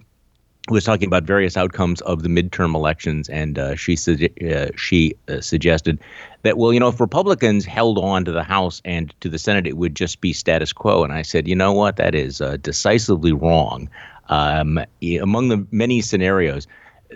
was 0.68 0.85
talking 0.85 1.06
about 1.06 1.25
various 1.25 1.56
outcomes 1.56 2.00
of 2.02 2.23
the 2.23 2.28
midterm 2.28 2.75
elections, 2.75 3.28
and 3.28 3.58
uh, 3.58 3.76
she 3.76 3.96
uh, 4.50 4.68
she 4.76 5.14
uh, 5.28 5.40
suggested 5.40 5.99
that 6.42 6.58
well, 6.58 6.73
you 6.73 6.80
know, 6.80 6.88
if 6.88 7.00
Republicans 7.00 7.64
held 7.64 7.99
on 7.99 8.25
to 8.25 8.32
the 8.32 8.42
House 8.42 8.82
and 8.85 9.14
to 9.20 9.28
the 9.28 9.38
Senate, 9.38 9.66
it 9.66 9.76
would 9.76 9.94
just 9.94 10.20
be 10.20 10.32
status 10.32 10.73
quo. 10.73 11.04
And 11.04 11.12
I 11.12 11.23
said, 11.23 11.46
you 11.49 11.54
know 11.54 11.73
what, 11.73 11.96
that 11.96 12.14
is 12.14 12.40
uh, 12.40 12.56
decisively 12.58 13.32
wrong. 13.32 13.88
Um, 14.28 14.80
among 15.20 15.49
the 15.49 15.64
many 15.70 16.00
scenarios, 16.00 16.66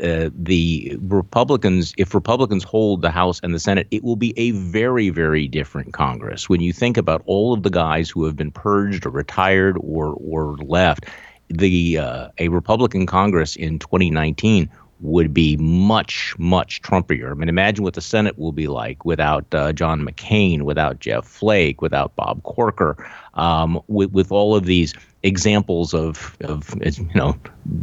uh, 0.02 0.30
the 0.32 0.96
Republicans, 1.00 1.92
if 1.98 2.14
Republicans 2.14 2.62
hold 2.62 3.02
the 3.02 3.10
House 3.10 3.40
and 3.42 3.52
the 3.52 3.58
Senate, 3.58 3.88
it 3.90 4.04
will 4.04 4.16
be 4.16 4.32
a 4.36 4.52
very, 4.52 5.10
very 5.10 5.48
different 5.48 5.92
Congress. 5.92 6.48
When 6.48 6.60
you 6.60 6.72
think 6.72 6.96
about 6.96 7.22
all 7.26 7.52
of 7.52 7.64
the 7.64 7.70
guys 7.70 8.08
who 8.08 8.24
have 8.24 8.36
been 8.36 8.52
purged 8.52 9.04
or 9.04 9.10
retired 9.10 9.76
or 9.80 10.14
or 10.20 10.56
left 10.58 11.06
the 11.50 11.98
uh, 11.98 12.28
a 12.38 12.48
Republican 12.48 13.06
Congress 13.06 13.56
in 13.56 13.78
2019 13.78 14.70
would 15.00 15.32
be 15.32 15.56
much, 15.56 16.34
much 16.38 16.82
Trumpier. 16.82 17.30
I 17.30 17.34
mean, 17.34 17.48
imagine 17.48 17.82
what 17.82 17.94
the 17.94 18.00
Senate 18.00 18.38
will 18.38 18.52
be 18.52 18.68
like 18.68 19.04
without 19.04 19.46
uh, 19.54 19.72
John 19.72 20.02
McCain, 20.02 20.62
without 20.62 21.00
Jeff 21.00 21.26
Flake, 21.26 21.80
without 21.80 22.14
Bob 22.16 22.42
Corker, 22.42 22.96
um, 23.34 23.80
with, 23.88 24.12
with 24.12 24.30
all 24.30 24.54
of 24.54 24.66
these 24.66 24.92
examples 25.22 25.94
of, 25.94 26.36
of, 26.42 26.74
you 26.82 27.08
know, 27.14 27.34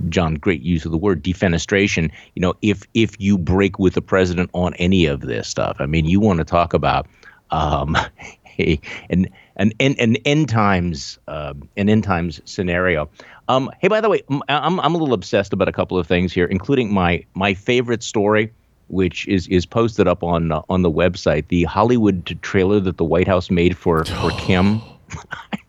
John, 0.09 0.35
great 0.35 0.61
use 0.61 0.85
of 0.85 0.91
the 0.91 0.97
word 0.97 1.23
defenestration. 1.23 2.11
You 2.35 2.41
know, 2.41 2.53
if 2.61 2.83
if 2.93 3.19
you 3.19 3.37
break 3.37 3.79
with 3.79 3.95
the 3.95 4.01
president 4.01 4.49
on 4.53 4.73
any 4.75 5.05
of 5.05 5.21
this 5.21 5.47
stuff, 5.47 5.77
I 5.79 5.87
mean, 5.87 6.05
you 6.05 6.19
want 6.19 6.37
to 6.37 6.45
talk 6.45 6.73
about 6.73 7.07
um, 7.49 7.97
a, 8.59 8.79
an 9.57 9.73
an, 9.79 9.95
an 9.99 10.15
end 10.17 10.49
times 10.49 11.19
uh, 11.27 11.53
an 11.75 11.89
end 11.89 12.03
times 12.03 12.41
scenario. 12.45 13.09
Um, 13.49 13.69
hey, 13.79 13.87
by 13.87 14.01
the 14.01 14.09
way, 14.09 14.21
I'm 14.47 14.79
I'm 14.79 14.95
a 14.95 14.97
little 14.97 15.13
obsessed 15.13 15.53
about 15.53 15.67
a 15.67 15.71
couple 15.71 15.97
of 15.97 16.07
things 16.07 16.33
here, 16.33 16.45
including 16.45 16.93
my 16.93 17.25
my 17.33 17.53
favorite 17.53 18.03
story, 18.03 18.51
which 18.87 19.27
is 19.27 19.47
is 19.47 19.65
posted 19.65 20.07
up 20.07 20.23
on 20.23 20.51
uh, 20.51 20.61
on 20.69 20.81
the 20.81 20.91
website, 20.91 21.47
the 21.49 21.63
Hollywood 21.65 22.37
trailer 22.41 22.79
that 22.79 22.97
the 22.97 23.05
White 23.05 23.27
House 23.27 23.49
made 23.49 23.77
for 23.77 24.05
for 24.05 24.31
Kim. 24.31 24.81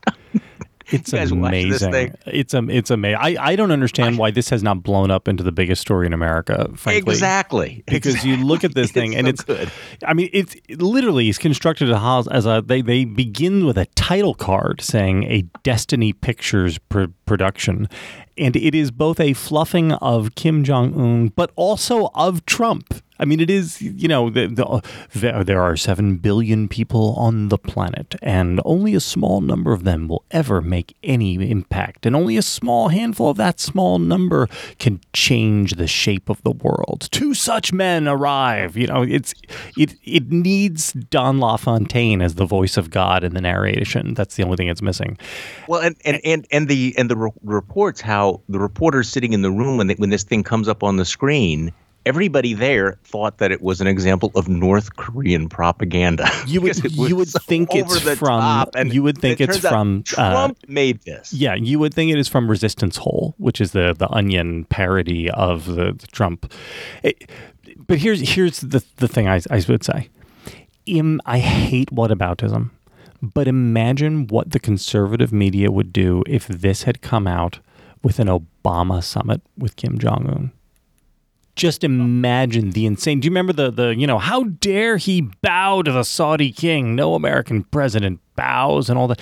It's 0.99 1.12
amazing. 1.12 2.14
It's 2.26 2.54
um, 2.54 2.71
it's 2.71 2.90
amazing. 2.90 3.18
I, 3.21 3.37
I 3.38 3.57
don't 3.57 3.71
understand 3.71 4.16
why 4.16 4.30
this 4.30 4.49
has 4.49 4.62
not 4.62 4.83
blown 4.83 5.11
up 5.11 5.28
into 5.28 5.42
the 5.42 5.52
biggest 5.52 5.83
story 5.83 6.07
in 6.07 6.14
America. 6.14 6.71
Frankly, 6.76 7.12
exactly. 7.12 7.85
Because 7.87 8.14
exactly. 8.14 8.30
you 8.30 8.45
look 8.45 8.64
at 8.64 8.75
this 8.75 8.90
thing 8.99 9.14
and 9.14 9.28
it's, 9.28 9.45
good. 9.45 9.71
I 10.07 10.14
mean, 10.14 10.30
it's 10.33 10.57
it 10.66 10.80
literally 10.80 11.28
is 11.28 11.37
constructed 11.37 11.90
as 11.90 12.47
a 12.47 12.62
they 12.64 12.80
they 12.80 13.04
begin 13.04 13.66
with 13.66 13.76
a 13.76 13.85
title 13.97 14.35
card 14.35 14.80
saying 14.80 15.25
a 15.25 15.42
Destiny 15.62 16.14
Pictures 16.14 16.78
pr- 16.78 17.12
production, 17.26 17.88
and 18.38 18.57
it 18.57 18.75
is 18.75 18.90
both 18.90 19.21
a 19.21 19.35
fluffing 19.35 19.92
of 19.92 20.35
Kim 20.37 20.64
Jong 20.64 20.95
Un 20.99 21.28
but 21.28 21.52
also 21.54 22.11
of 22.14 22.47
Trump. 22.47 23.02
I 23.18 23.25
mean, 23.25 23.40
it 23.40 23.50
is, 23.50 23.82
you 23.82 24.08
know, 24.08 24.30
the, 24.30 24.46
the, 24.46 25.28
uh, 25.28 25.42
there 25.42 25.60
are 25.60 25.76
7 25.76 26.16
billion 26.18 26.68
people 26.68 27.14
on 27.16 27.48
the 27.48 27.58
planet, 27.58 28.14
and 28.22 28.60
only 28.64 28.94
a 28.94 29.00
small 29.00 29.40
number 29.40 29.72
of 29.72 29.84
them 29.84 30.08
will 30.08 30.25
ever 30.30 30.60
make 30.60 30.96
any 31.02 31.34
impact. 31.50 32.06
And 32.06 32.14
only 32.14 32.37
a 32.37 32.42
small 32.42 32.88
handful 32.88 33.30
of 33.30 33.37
that 33.38 33.58
small 33.58 33.98
number 33.98 34.48
can 34.78 35.00
change 35.12 35.75
the 35.75 35.87
shape 35.88 36.28
of 36.28 36.42
the 36.42 36.52
world. 36.52 37.08
Two 37.10 37.34
such 37.34 37.72
men 37.72 38.06
arrive. 38.06 38.76
You 38.76 38.87
know, 38.87 39.02
it's 39.02 39.34
it, 39.76 39.94
it 40.04 40.30
needs 40.30 40.92
Don 40.92 41.40
LaFontaine 41.40 42.22
as 42.22 42.37
the 42.37 42.46
voice 42.46 42.76
of 42.76 42.90
God 42.90 43.25
in 43.25 43.34
the 43.34 43.40
narration. 43.40 44.14
That's 44.14 44.37
the 44.37 44.44
only 44.44 44.56
thing 44.56 44.68
it's 44.68 44.82
missing. 44.82 45.18
Well, 45.66 45.80
and, 45.80 45.96
and, 46.04 46.20
and, 46.25 46.46
and 46.50 46.68
the, 46.68 46.94
and 46.96 47.10
the 47.10 47.16
re- 47.16 47.30
reports 47.42 48.00
how 48.00 48.42
the 48.48 48.58
reporters 48.60 49.08
sitting 49.08 49.32
in 49.32 49.42
the 49.42 49.50
room 49.50 49.76
when, 49.78 49.88
they, 49.88 49.94
when 49.94 50.10
this 50.10 50.22
thing 50.22 50.44
comes 50.44 50.68
up 50.68 50.82
on 50.82 50.96
the 50.96 51.04
screen 51.04 51.72
everybody 52.06 52.54
there 52.54 52.98
thought 53.04 53.38
that 53.38 53.52
it 53.52 53.62
was 53.62 53.80
an 53.80 53.86
example 53.86 54.32
of 54.34 54.48
North 54.48 54.96
Korean 54.96 55.48
propaganda. 55.48 56.28
You 56.46 56.62
would 56.62 56.96
you 56.96 57.16
would 57.16 57.28
think 57.28 57.74
it's 57.74 58.18
from 58.18 58.66
and 58.74 58.94
you 58.94 59.02
would 59.02 59.18
think 59.18 59.40
it 59.40 59.50
it's 59.50 59.58
from 59.58 59.98
uh, 59.98 60.02
Trump 60.04 60.58
uh, 60.58 60.66
made 60.66 61.02
this. 61.02 61.32
Yeah, 61.32 61.54
you 61.54 61.78
would 61.78 61.92
think 61.92 62.10
it 62.10 62.18
is 62.18 62.26
from 62.26 62.48
Resistance 62.48 62.96
Hole, 62.96 63.34
which 63.36 63.60
is 63.60 63.72
the 63.72 63.94
the 63.96 64.08
Onion 64.10 64.64
parody 64.64 65.28
of 65.30 65.66
the, 65.66 65.92
the 65.92 66.06
Trump. 66.06 66.50
It, 67.02 67.30
but 67.86 67.98
here's 67.98 68.20
here's 68.20 68.60
the 68.60 68.82
the 68.96 69.08
thing 69.08 69.28
I 69.28 69.40
I 69.50 69.62
would 69.68 69.84
say. 69.84 70.08
Im, 70.86 71.20
I 71.26 71.38
hate 71.38 71.90
whataboutism, 71.90 72.70
but 73.20 73.46
imagine 73.46 74.26
what 74.26 74.52
the 74.52 74.60
conservative 74.60 75.32
media 75.32 75.70
would 75.70 75.92
do 75.92 76.22
if 76.26 76.48
this 76.48 76.84
had 76.84 77.02
come 77.02 77.26
out 77.26 77.58
with 78.02 78.18
an 78.18 78.28
Obama 78.28 79.02
summit 79.02 79.42
with 79.58 79.76
Kim 79.76 79.98
Jong 79.98 80.26
Un 80.28 80.52
just 81.58 81.84
imagine 81.84 82.70
the 82.70 82.86
insane. 82.86 83.20
Do 83.20 83.26
you 83.26 83.30
remember 83.30 83.52
the 83.52 83.70
the 83.70 83.94
you 83.94 84.06
know 84.06 84.18
how 84.18 84.44
dare 84.44 84.96
he 84.96 85.22
bow 85.42 85.82
to 85.82 85.92
the 85.92 86.04
Saudi 86.04 86.52
king? 86.52 86.94
No 86.94 87.14
American 87.14 87.64
president 87.64 88.20
bows 88.36 88.88
and 88.88 88.96
all 88.96 89.08
that. 89.08 89.20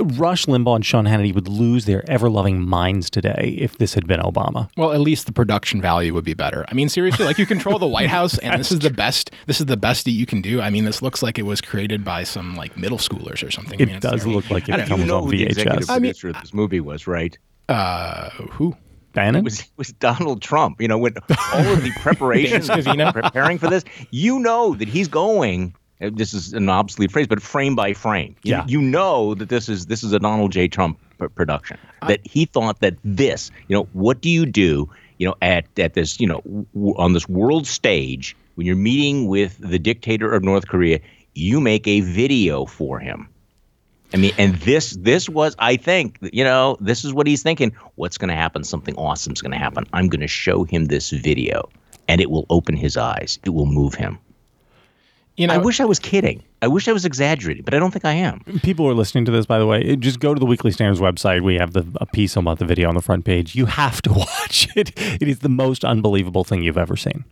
Rush 0.00 0.46
Limbaugh 0.46 0.74
and 0.74 0.84
Sean 0.84 1.06
Hannity 1.06 1.32
would 1.32 1.46
lose 1.46 1.84
their 1.84 2.02
ever 2.10 2.28
loving 2.28 2.60
minds 2.68 3.08
today 3.08 3.56
if 3.56 3.78
this 3.78 3.94
had 3.94 4.08
been 4.08 4.18
Obama. 4.18 4.68
Well, 4.76 4.92
at 4.92 5.00
least 5.00 5.26
the 5.26 5.32
production 5.32 5.80
value 5.80 6.12
would 6.12 6.24
be 6.24 6.34
better. 6.34 6.64
I 6.68 6.74
mean, 6.74 6.88
seriously, 6.88 7.24
like 7.24 7.38
you 7.38 7.46
control 7.46 7.78
the 7.78 7.86
White 7.86 8.08
House, 8.18 8.36
and 8.38 8.58
this 8.60 8.72
is 8.72 8.80
the 8.80 8.90
best. 8.90 9.30
This 9.46 9.60
is 9.60 9.66
the 9.66 9.76
best 9.76 10.04
that 10.06 10.10
you 10.10 10.26
can 10.26 10.42
do. 10.42 10.60
I 10.60 10.68
mean, 10.70 10.84
this 10.84 11.00
looks 11.00 11.22
like 11.22 11.38
it 11.38 11.46
was 11.46 11.60
created 11.60 12.04
by 12.04 12.24
some 12.24 12.56
like 12.56 12.76
middle 12.76 12.98
schoolers 12.98 13.46
or 13.46 13.50
something. 13.52 13.78
It 13.78 13.88
I 13.88 13.92
mean, 13.92 14.00
does 14.00 14.26
look 14.26 14.50
like 14.50 14.68
it 14.68 14.88
comes 14.88 15.04
know 15.04 15.18
on 15.18 15.24
who 15.24 15.30
the 15.30 15.44
executive 15.44 15.86
VHS. 15.86 15.90
I 15.90 15.94
mean- 15.94 16.10
producer 16.10 16.28
of 16.30 16.40
this 16.40 16.52
movie 16.52 16.80
was, 16.80 17.06
right? 17.06 17.38
Uh, 17.68 18.28
who? 18.30 18.76
Bannon? 19.12 19.40
It 19.40 19.44
was 19.44 19.64
was 19.76 19.92
Donald 19.94 20.42
Trump. 20.42 20.80
You 20.80 20.88
know, 20.88 20.98
with 20.98 21.16
all 21.54 21.66
of 21.72 21.82
the 21.82 21.90
preparation, 22.00 22.60
Dan 22.66 22.82
Scavino? 22.82 23.12
preparing 23.12 23.58
for 23.58 23.68
this, 23.68 23.84
you 24.10 24.38
know 24.38 24.74
that 24.74 24.88
he's 24.88 25.08
going. 25.08 25.74
This 26.00 26.34
is 26.34 26.52
an 26.52 26.68
obsolete 26.68 27.12
phrase, 27.12 27.28
but 27.28 27.40
frame 27.40 27.76
by 27.76 27.92
frame. 27.92 28.34
You, 28.42 28.50
Yeah. 28.52 28.64
you 28.66 28.80
know 28.82 29.34
that 29.34 29.48
this 29.48 29.68
is 29.68 29.86
this 29.86 30.02
is 30.02 30.12
a 30.12 30.18
Donald 30.18 30.50
J. 30.50 30.66
Trump 30.66 30.98
p- 31.20 31.28
production. 31.28 31.78
That 32.08 32.20
he 32.24 32.46
thought 32.46 32.80
that 32.80 32.96
this, 33.04 33.52
you 33.68 33.76
know, 33.76 33.84
what 33.92 34.20
do 34.20 34.28
you 34.28 34.44
do, 34.44 34.90
you 35.18 35.28
know, 35.28 35.36
at 35.42 35.64
at 35.78 35.94
this, 35.94 36.18
you 36.18 36.26
know, 36.26 36.40
w- 36.74 36.96
on 36.98 37.12
this 37.12 37.28
world 37.28 37.68
stage 37.68 38.36
when 38.56 38.66
you're 38.66 38.74
meeting 38.74 39.28
with 39.28 39.56
the 39.58 39.78
dictator 39.78 40.32
of 40.34 40.42
North 40.42 40.66
Korea, 40.66 40.98
you 41.34 41.60
make 41.60 41.86
a 41.86 42.00
video 42.00 42.64
for 42.66 42.98
him. 42.98 43.28
I 44.14 44.18
mean, 44.18 44.32
and 44.38 44.54
this 44.56 44.90
this 45.00 45.28
was, 45.28 45.56
I 45.58 45.76
think, 45.76 46.18
you 46.32 46.44
know, 46.44 46.76
this 46.80 47.04
is 47.04 47.14
what 47.14 47.26
he's 47.26 47.42
thinking. 47.42 47.74
What's 47.94 48.18
going 48.18 48.28
to 48.28 48.34
happen? 48.34 48.64
Something 48.64 48.96
awesome's 48.96 49.40
going 49.40 49.52
to 49.52 49.58
happen. 49.58 49.86
I'm 49.92 50.08
going 50.08 50.20
to 50.20 50.28
show 50.28 50.64
him 50.64 50.86
this 50.86 51.10
video, 51.10 51.68
and 52.08 52.20
it 52.20 52.30
will 52.30 52.46
open 52.50 52.76
his 52.76 52.96
eyes. 52.96 53.38
It 53.44 53.50
will 53.50 53.66
move 53.66 53.94
him. 53.94 54.18
You 55.36 55.46
know, 55.46 55.54
I 55.54 55.58
wish 55.58 55.80
I 55.80 55.86
was 55.86 55.98
kidding. 55.98 56.42
I 56.60 56.68
wish 56.68 56.88
I 56.88 56.92
was 56.92 57.06
exaggerating, 57.06 57.64
but 57.64 57.72
I 57.72 57.78
don't 57.78 57.90
think 57.90 58.04
I 58.04 58.12
am. 58.12 58.40
People 58.62 58.86
are 58.86 58.94
listening 58.94 59.24
to 59.24 59.30
this, 59.30 59.46
by 59.46 59.58
the 59.58 59.66
way. 59.66 59.96
Just 59.96 60.20
go 60.20 60.34
to 60.34 60.38
the 60.38 60.44
Weekly 60.44 60.70
Standards 60.70 61.00
website. 61.00 61.42
We 61.42 61.54
have 61.54 61.72
the, 61.72 61.86
a 62.00 62.06
piece 62.06 62.36
about 62.36 62.58
the 62.58 62.66
video 62.66 62.88
on 62.88 62.94
the 62.94 63.00
front 63.00 63.24
page. 63.24 63.54
You 63.54 63.64
have 63.64 64.02
to 64.02 64.12
watch 64.12 64.68
it. 64.76 64.92
It 64.96 65.26
is 65.26 65.38
the 65.38 65.48
most 65.48 65.84
unbelievable 65.84 66.44
thing 66.44 66.62
you've 66.62 66.76
ever 66.76 66.96
seen. 66.96 67.24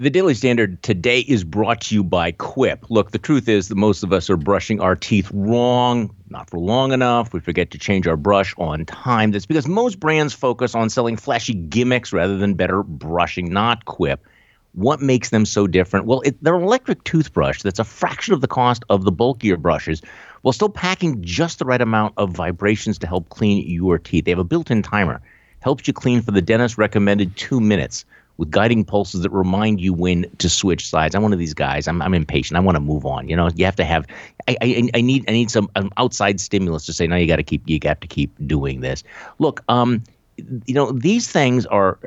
The 0.00 0.10
Daily 0.10 0.34
Standard 0.34 0.82
today 0.82 1.20
is 1.20 1.44
brought 1.44 1.82
to 1.82 1.94
you 1.94 2.02
by 2.02 2.32
Quip. 2.32 2.90
Look, 2.90 3.12
the 3.12 3.18
truth 3.18 3.48
is 3.48 3.68
that 3.68 3.76
most 3.76 4.02
of 4.02 4.12
us 4.12 4.28
are 4.28 4.36
brushing 4.36 4.80
our 4.80 4.96
teeth 4.96 5.30
wrong, 5.32 6.12
not 6.28 6.50
for 6.50 6.58
long 6.58 6.90
enough. 6.90 7.32
We 7.32 7.38
forget 7.38 7.70
to 7.70 7.78
change 7.78 8.08
our 8.08 8.16
brush 8.16 8.56
on 8.58 8.86
time. 8.86 9.30
That's 9.30 9.46
because 9.46 9.68
most 9.68 10.00
brands 10.00 10.34
focus 10.34 10.74
on 10.74 10.90
selling 10.90 11.16
flashy 11.16 11.54
gimmicks 11.54 12.12
rather 12.12 12.36
than 12.36 12.54
better 12.54 12.82
brushing, 12.82 13.52
not 13.52 13.84
Quip. 13.84 14.26
What 14.72 15.00
makes 15.00 15.30
them 15.30 15.46
so 15.46 15.68
different? 15.68 16.06
Well, 16.06 16.22
it, 16.22 16.42
they're 16.42 16.56
an 16.56 16.64
electric 16.64 17.04
toothbrush 17.04 17.62
that's 17.62 17.78
a 17.78 17.84
fraction 17.84 18.34
of 18.34 18.40
the 18.40 18.48
cost 18.48 18.82
of 18.90 19.04
the 19.04 19.12
bulkier 19.12 19.56
brushes 19.56 20.02
while 20.42 20.52
still 20.52 20.70
packing 20.70 21.22
just 21.22 21.60
the 21.60 21.66
right 21.66 21.80
amount 21.80 22.14
of 22.16 22.32
vibrations 22.32 22.98
to 22.98 23.06
help 23.06 23.28
clean 23.28 23.64
your 23.68 24.00
teeth. 24.00 24.24
They 24.24 24.32
have 24.32 24.40
a 24.40 24.44
built 24.44 24.72
in 24.72 24.82
timer, 24.82 25.22
helps 25.60 25.86
you 25.86 25.94
clean 25.94 26.20
for 26.20 26.32
the 26.32 26.42
dentist 26.42 26.78
recommended 26.78 27.36
two 27.36 27.60
minutes 27.60 28.04
with 28.36 28.50
guiding 28.50 28.84
pulses 28.84 29.22
that 29.22 29.30
remind 29.30 29.80
you 29.80 29.92
when 29.92 30.26
to 30.38 30.48
switch 30.48 30.88
sides. 30.88 31.14
I'm 31.14 31.22
one 31.22 31.32
of 31.32 31.38
these 31.38 31.54
guys. 31.54 31.86
I'm, 31.86 32.02
I'm 32.02 32.14
impatient. 32.14 32.56
I 32.56 32.60
want 32.60 32.76
to 32.76 32.80
move 32.80 33.06
on. 33.06 33.28
You 33.28 33.36
know, 33.36 33.48
you 33.54 33.64
have 33.64 33.76
to 33.76 33.84
have. 33.84 34.06
I, 34.48 34.56
I, 34.60 34.90
I 34.94 35.00
need 35.00 35.24
I 35.28 35.32
need 35.32 35.50
some 35.50 35.68
um, 35.76 35.90
outside 35.96 36.40
stimulus 36.40 36.86
to 36.86 36.92
say 36.92 37.06
no. 37.06 37.16
You 37.16 37.26
got 37.26 37.36
to 37.36 37.42
keep 37.42 37.62
you 37.66 37.78
got 37.78 38.00
to 38.00 38.06
keep 38.06 38.34
doing 38.46 38.80
this. 38.80 39.04
Look, 39.38 39.62
um, 39.68 40.02
you 40.36 40.74
know 40.74 40.92
these 40.92 41.30
things 41.30 41.66
are. 41.66 41.98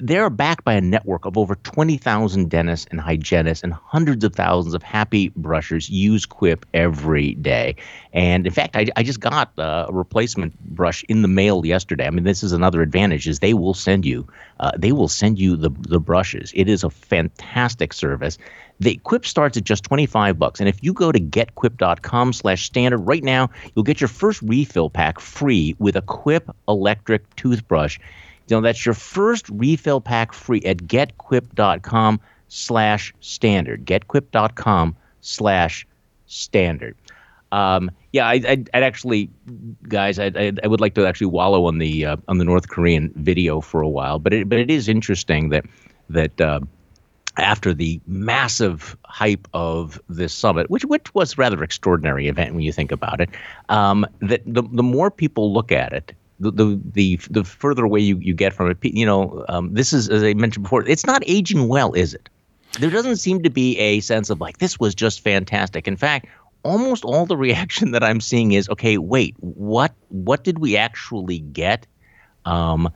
They're 0.00 0.30
backed 0.30 0.64
by 0.64 0.74
a 0.74 0.80
network 0.80 1.26
of 1.26 1.36
over 1.36 1.54
20,000 1.54 2.48
dentists 2.48 2.86
and 2.90 3.00
hygienists, 3.00 3.62
and 3.62 3.72
hundreds 3.74 4.24
of 4.24 4.34
thousands 4.34 4.74
of 4.74 4.82
happy 4.82 5.28
brushers 5.36 5.90
use 5.90 6.24
Quip 6.24 6.64
every 6.72 7.34
day. 7.34 7.76
And 8.12 8.46
in 8.46 8.52
fact, 8.52 8.74
I, 8.74 8.86
I 8.96 9.02
just 9.02 9.20
got 9.20 9.58
uh, 9.58 9.86
a 9.88 9.92
replacement 9.92 10.58
brush 10.60 11.04
in 11.08 11.22
the 11.22 11.28
mail 11.28 11.66
yesterday. 11.66 12.06
I 12.06 12.10
mean, 12.10 12.24
this 12.24 12.42
is 12.42 12.52
another 12.52 12.80
advantage: 12.80 13.28
is 13.28 13.40
they 13.40 13.54
will 13.54 13.74
send 13.74 14.06
you, 14.06 14.26
uh, 14.60 14.72
they 14.78 14.92
will 14.92 15.08
send 15.08 15.38
you 15.38 15.56
the 15.56 15.70
the 15.70 16.00
brushes. 16.00 16.52
It 16.54 16.68
is 16.68 16.84
a 16.84 16.90
fantastic 16.90 17.92
service. 17.92 18.38
The 18.80 18.96
Quip 19.04 19.26
starts 19.26 19.56
at 19.56 19.64
just 19.64 19.84
25 19.84 20.38
bucks, 20.38 20.58
and 20.58 20.68
if 20.68 20.82
you 20.82 20.92
go 20.92 21.12
to 21.12 21.20
getquip.com 21.20 22.32
slash 22.32 22.64
standard 22.64 22.98
right 22.98 23.22
now, 23.22 23.50
you'll 23.74 23.84
get 23.84 24.00
your 24.00 24.08
first 24.08 24.40
refill 24.42 24.90
pack 24.90 25.20
free 25.20 25.76
with 25.78 25.96
a 25.96 26.02
Quip 26.02 26.50
electric 26.66 27.36
toothbrush. 27.36 27.98
You 28.48 28.56
know, 28.56 28.60
that's 28.60 28.84
your 28.84 28.94
first 28.94 29.48
refill 29.48 30.00
pack 30.00 30.32
free 30.32 30.62
at 30.62 30.78
getquip.com 30.78 32.20
slash 32.48 33.14
standard. 33.20 33.84
Getquip.com 33.86 34.96
slash 35.20 35.86
standard. 36.26 36.96
Um, 37.52 37.90
yeah, 38.12 38.26
I, 38.26 38.34
I'd, 38.46 38.70
I'd 38.72 38.82
actually, 38.82 39.30
guys, 39.88 40.18
I'd, 40.18 40.36
I'd, 40.36 40.60
I 40.64 40.66
would 40.66 40.80
like 40.80 40.94
to 40.94 41.06
actually 41.06 41.28
wallow 41.28 41.66
on 41.66 41.78
the 41.78 42.06
uh, 42.06 42.16
on 42.28 42.38
the 42.38 42.44
North 42.44 42.68
Korean 42.68 43.12
video 43.16 43.60
for 43.60 43.82
a 43.82 43.88
while, 43.88 44.18
but 44.18 44.32
it, 44.32 44.48
but 44.48 44.58
it 44.58 44.70
is 44.70 44.88
interesting 44.88 45.50
that 45.50 45.64
that 46.08 46.40
uh, 46.40 46.60
after 47.36 47.72
the 47.74 48.00
massive 48.06 48.96
hype 49.04 49.48
of 49.54 50.00
this 50.08 50.32
summit, 50.32 50.70
which 50.70 50.84
which 50.86 51.14
was 51.14 51.38
rather 51.38 51.62
extraordinary 51.62 52.28
event 52.28 52.54
when 52.54 52.62
you 52.62 52.72
think 52.72 52.90
about 52.90 53.20
it, 53.20 53.30
um, 53.68 54.06
that 54.20 54.42
the 54.46 54.62
the 54.62 54.82
more 54.82 55.10
people 55.10 55.52
look 55.52 55.72
at 55.72 55.92
it, 55.92 56.12
the 56.42 56.50
the 56.50 56.80
the, 56.92 57.20
the 57.30 57.44
further 57.44 57.84
away 57.84 58.00
you, 58.00 58.18
you 58.18 58.34
get 58.34 58.52
from 58.52 58.70
it. 58.70 58.78
You 58.82 59.06
know, 59.06 59.44
um, 59.48 59.72
this 59.72 59.92
is 59.92 60.08
as 60.08 60.22
I 60.22 60.34
mentioned 60.34 60.64
before, 60.64 60.86
it's 60.86 61.06
not 61.06 61.22
aging 61.26 61.68
well, 61.68 61.92
is 61.92 62.14
it? 62.14 62.28
There 62.78 62.90
doesn't 62.90 63.16
seem 63.16 63.42
to 63.42 63.50
be 63.50 63.78
a 63.78 64.00
sense 64.00 64.30
of 64.30 64.40
like 64.40 64.58
this 64.58 64.80
was 64.80 64.94
just 64.94 65.20
fantastic. 65.20 65.86
In 65.86 65.96
fact, 65.96 66.26
almost 66.62 67.04
all 67.04 67.26
the 67.26 67.36
reaction 67.48 67.92
that 67.92 68.02
I'm 68.02 68.20
seeing 68.20 68.52
is, 68.52 68.68
okay, 68.68 68.98
wait, 68.98 69.36
what 69.40 69.92
what 70.08 70.44
did 70.44 70.58
we 70.58 70.76
actually 70.76 71.40
get? 71.40 71.86
Um, 72.44 72.90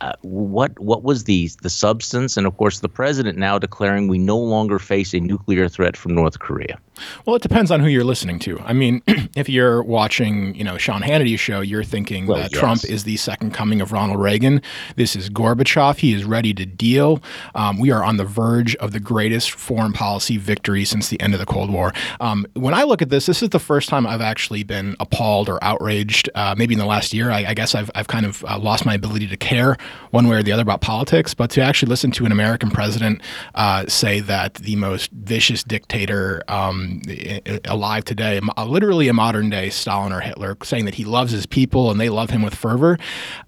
uh, 0.00 0.12
what 0.22 0.78
what 0.80 1.02
was 1.02 1.24
the 1.24 1.50
the 1.62 1.70
substance? 1.70 2.36
And 2.36 2.46
of 2.46 2.56
course, 2.56 2.80
the 2.80 2.88
president 2.88 3.38
now 3.38 3.58
declaring 3.58 4.08
we 4.08 4.18
no 4.18 4.38
longer 4.38 4.78
face 4.78 5.14
a 5.14 5.20
nuclear 5.20 5.68
threat 5.68 5.96
from 5.96 6.14
North 6.14 6.38
Korea. 6.38 6.78
Well, 7.26 7.36
it 7.36 7.42
depends 7.42 7.70
on 7.70 7.80
who 7.80 7.88
you're 7.88 8.04
listening 8.04 8.38
to. 8.40 8.60
I 8.60 8.72
mean, 8.72 9.02
if 9.36 9.48
you're 9.48 9.82
watching, 9.82 10.54
you 10.54 10.64
know, 10.64 10.78
Sean 10.78 11.02
Hannity's 11.02 11.40
show, 11.40 11.60
you're 11.60 11.84
thinking 11.84 12.26
Well, 12.26 12.38
that 12.38 12.52
yes. 12.52 12.60
Trump 12.60 12.84
is 12.84 13.04
the 13.04 13.16
second 13.16 13.52
coming 13.52 13.80
of 13.80 13.92
Ronald 13.92 14.20
Reagan. 14.20 14.62
This 14.96 15.16
is 15.16 15.30
Gorbachev. 15.30 15.98
He 15.98 16.12
is 16.12 16.24
ready 16.24 16.52
to 16.54 16.66
deal. 16.66 17.22
Um, 17.54 17.78
we 17.78 17.90
are 17.90 18.04
on 18.04 18.16
the 18.16 18.24
verge 18.24 18.76
of 18.76 18.92
the 18.92 19.00
greatest 19.00 19.52
foreign 19.52 19.92
policy 19.92 20.36
victory 20.36 20.84
since 20.84 21.08
the 21.08 21.20
end 21.20 21.34
of 21.34 21.40
the 21.40 21.46
Cold 21.46 21.70
War. 21.70 21.92
Um, 22.20 22.46
when 22.54 22.74
I 22.74 22.82
look 22.82 23.02
at 23.02 23.08
this, 23.10 23.26
this 23.26 23.42
is 23.42 23.50
the 23.50 23.58
first 23.58 23.88
time 23.88 24.06
I've 24.06 24.20
actually 24.20 24.62
been 24.62 24.96
appalled 25.00 25.48
or 25.48 25.62
outraged. 25.62 26.28
Uh, 26.34 26.54
maybe 26.56 26.74
in 26.74 26.78
the 26.78 26.86
last 26.86 27.12
year, 27.12 27.30
I, 27.30 27.46
I 27.46 27.54
guess 27.54 27.74
I've, 27.74 27.90
I've 27.94 28.08
kind 28.08 28.26
of 28.26 28.44
uh, 28.44 28.58
lost 28.58 28.84
my 28.84 28.94
ability 28.94 29.28
to 29.28 29.36
care 29.36 29.76
one 30.10 30.28
way 30.28 30.36
or 30.36 30.42
the 30.42 30.52
other 30.52 30.62
about 30.62 30.80
politics. 30.80 31.34
But 31.34 31.50
to 31.50 31.62
actually 31.62 31.88
listen 31.90 32.10
to 32.12 32.26
an 32.26 32.32
American 32.32 32.70
president 32.70 33.22
uh, 33.54 33.86
say 33.86 34.20
that 34.20 34.54
the 34.54 34.76
most 34.76 35.10
vicious 35.12 35.62
dictator 35.62 36.42
um, 36.48 36.81
i- 37.08 37.60
alive 37.64 38.04
today, 38.04 38.40
literally 38.66 39.08
a 39.08 39.12
modern 39.12 39.50
day 39.50 39.70
Stalin 39.70 40.12
or 40.12 40.20
Hitler, 40.20 40.56
saying 40.62 40.84
that 40.86 40.94
he 40.94 41.04
loves 41.04 41.32
his 41.32 41.46
people 41.46 41.90
and 41.90 42.00
they 42.00 42.08
love 42.08 42.30
him 42.30 42.42
with 42.42 42.54
fervor. 42.54 42.98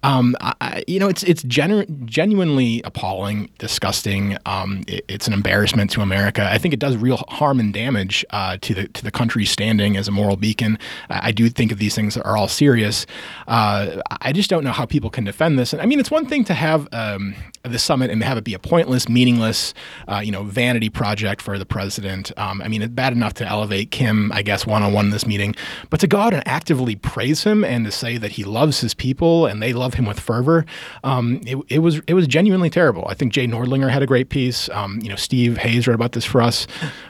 Um, 0.03 0.35
I, 0.41 0.83
you 0.87 0.99
know, 0.99 1.07
it's 1.07 1.23
it's 1.23 1.43
genu- 1.43 1.85
genuinely 2.05 2.81
appalling, 2.83 3.49
disgusting. 3.57 4.37
Um, 4.45 4.83
it- 4.87 5.05
it's 5.07 5.27
an 5.27 5.33
embarrassment 5.33 5.91
to 5.91 6.01
America. 6.01 6.47
I 6.51 6.57
think 6.57 6.73
it 6.73 6.79
does 6.79 6.95
real 6.97 7.17
harm 7.29 7.59
and 7.59 7.73
damage 7.73 8.25
uh, 8.31 8.57
to 8.61 8.73
the 8.73 8.87
to 8.89 9.03
the 9.03 9.11
country's 9.11 9.49
standing 9.49 9.97
as 9.97 10.07
a 10.07 10.11
moral 10.11 10.35
beacon. 10.35 10.77
I, 11.09 11.27
I 11.27 11.31
do 11.31 11.49
think 11.49 11.71
that 11.71 11.79
these 11.79 11.95
things 11.95 12.17
are 12.17 12.37
all 12.37 12.47
serious. 12.47 13.05
Uh, 13.47 14.01
I 14.21 14.31
just 14.31 14.49
don't 14.49 14.63
know 14.63 14.71
how 14.71 14.85
people 14.85 15.09
can 15.09 15.23
defend 15.23 15.57
this. 15.59 15.73
And 15.73 15.81
I 15.81 15.85
mean, 15.85 15.99
it's 15.99 16.11
one 16.11 16.25
thing 16.25 16.43
to 16.45 16.53
have 16.53 16.87
um, 16.91 17.35
the 17.63 17.79
summit 17.79 18.09
and 18.11 18.23
have 18.23 18.37
it 18.37 18.43
be 18.43 18.53
a 18.53 18.59
pointless, 18.59 19.09
meaningless, 19.09 19.73
uh, 20.07 20.21
you 20.23 20.31
know, 20.31 20.43
vanity 20.43 20.89
project 20.89 21.41
for 21.41 21.57
the 21.57 21.65
president. 21.65 22.31
Um, 22.37 22.61
I 22.61 22.67
mean, 22.67 22.81
it's 22.81 22.93
bad 22.93 23.13
enough 23.13 23.24
to 23.33 23.45
elevate 23.45 23.91
Kim, 23.91 24.31
I 24.31 24.41
guess, 24.41 24.65
one 24.65 24.83
on 24.83 24.93
one 24.93 25.05
in 25.05 25.11
this 25.11 25.25
meeting, 25.25 25.55
but 25.89 25.99
to 25.99 26.07
go 26.07 26.19
out 26.19 26.33
and 26.33 26.47
actively 26.47 26.95
praise 26.95 27.43
him 27.43 27.63
and 27.63 27.85
to 27.85 27.91
say 27.91 28.17
that 28.17 28.31
he 28.31 28.43
loves 28.43 28.79
his 28.81 28.93
people 28.93 29.45
and 29.45 29.61
they 29.61 29.73
love 29.73 29.95
him 29.95 30.05
with 30.05 30.19
fervor, 30.19 30.65
um, 31.03 31.41
it, 31.45 31.57
it 31.69 31.79
was 31.79 32.01
it 32.07 32.13
was 32.13 32.27
genuinely 32.27 32.69
terrible. 32.69 33.05
I 33.07 33.13
think 33.13 33.33
Jay 33.33 33.47
Nordlinger 33.47 33.89
had 33.89 34.01
a 34.01 34.07
great 34.07 34.29
piece. 34.29 34.69
Um, 34.69 34.99
you 35.01 35.09
know, 35.09 35.15
Steve 35.15 35.57
Hayes 35.57 35.87
wrote 35.87 35.95
about 35.95 36.13
this 36.13 36.25
for 36.25 36.41
us 36.41 36.67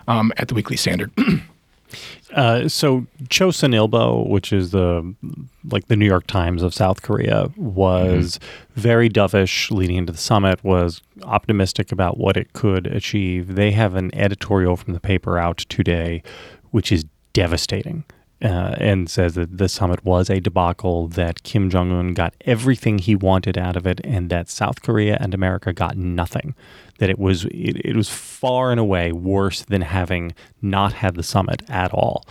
um, 0.08 0.32
at 0.38 0.47
the 0.47 0.54
Weekly 0.54 0.78
Standard. 0.78 1.12
Uh, 2.36 2.67
so 2.67 3.08
Chosun 3.30 3.74
Ilbo, 3.74 4.28
which 4.28 4.52
is 4.52 4.71
the 4.71 5.15
like 5.63 5.88
the 5.88 5.95
New 5.95 6.06
York 6.06 6.28
Times 6.28 6.62
of 6.62 6.74
South 6.74 7.02
Korea, 7.02 7.50
was 7.56 8.39
very 8.76 9.10
dovish 9.10 9.71
leading 9.71 9.95
into 9.95 10.12
the 10.12 10.19
summit. 10.19 10.62
Was 10.63 11.02
optimistic 11.24 11.93
about 11.93 12.17
what 12.17 12.36
it 12.36 12.52
could 12.52 12.88
achieve. 12.88 13.56
They 13.56 13.71
have 13.71 13.95
an 13.95 14.13
editorial 14.13 14.76
from 14.76 14.93
the 14.93 15.00
paper 15.00 15.39
out 15.39 15.60
today, 15.69 16.21
which 16.71 16.91
is 16.91 17.06
devastating. 17.32 18.04
Uh, 18.41 18.76
and 18.80 19.10
says 19.10 19.36
that 19.36 19.58
the 19.58 19.69
summit 19.69 20.04
was 20.04 20.30
a 20.30 20.39
debacle, 20.39 21.08
that 21.08 21.43
Kim 21.43 21.69
Jong 21.69 21.91
un 21.91 22.13
got 22.13 22.34
everything 22.41 22.98
he 22.98 23.15
wanted 23.15 23.58
out 23.58 23.76
of 23.76 23.88
it, 23.88 24.02
and 24.04 24.30
that 24.30 24.50
South 24.50 24.82
Korea 24.82 25.17
and 25.19 25.34
America 25.34 25.74
got 25.74 25.98
nothing. 25.98 26.54
That 27.00 27.10
it 27.10 27.19
was 27.19 27.45
it, 27.45 27.82
it 27.86 27.95
was 27.95 28.10
far 28.10 28.71
and 28.71 28.80
away 28.80 29.12
worse 29.12 29.62
than 29.63 29.82
having 29.82 30.34
not 30.62 30.93
had 30.93 31.15
the 31.15 31.24
summit 31.24 31.62
at 31.69 31.93
all. 31.93 32.26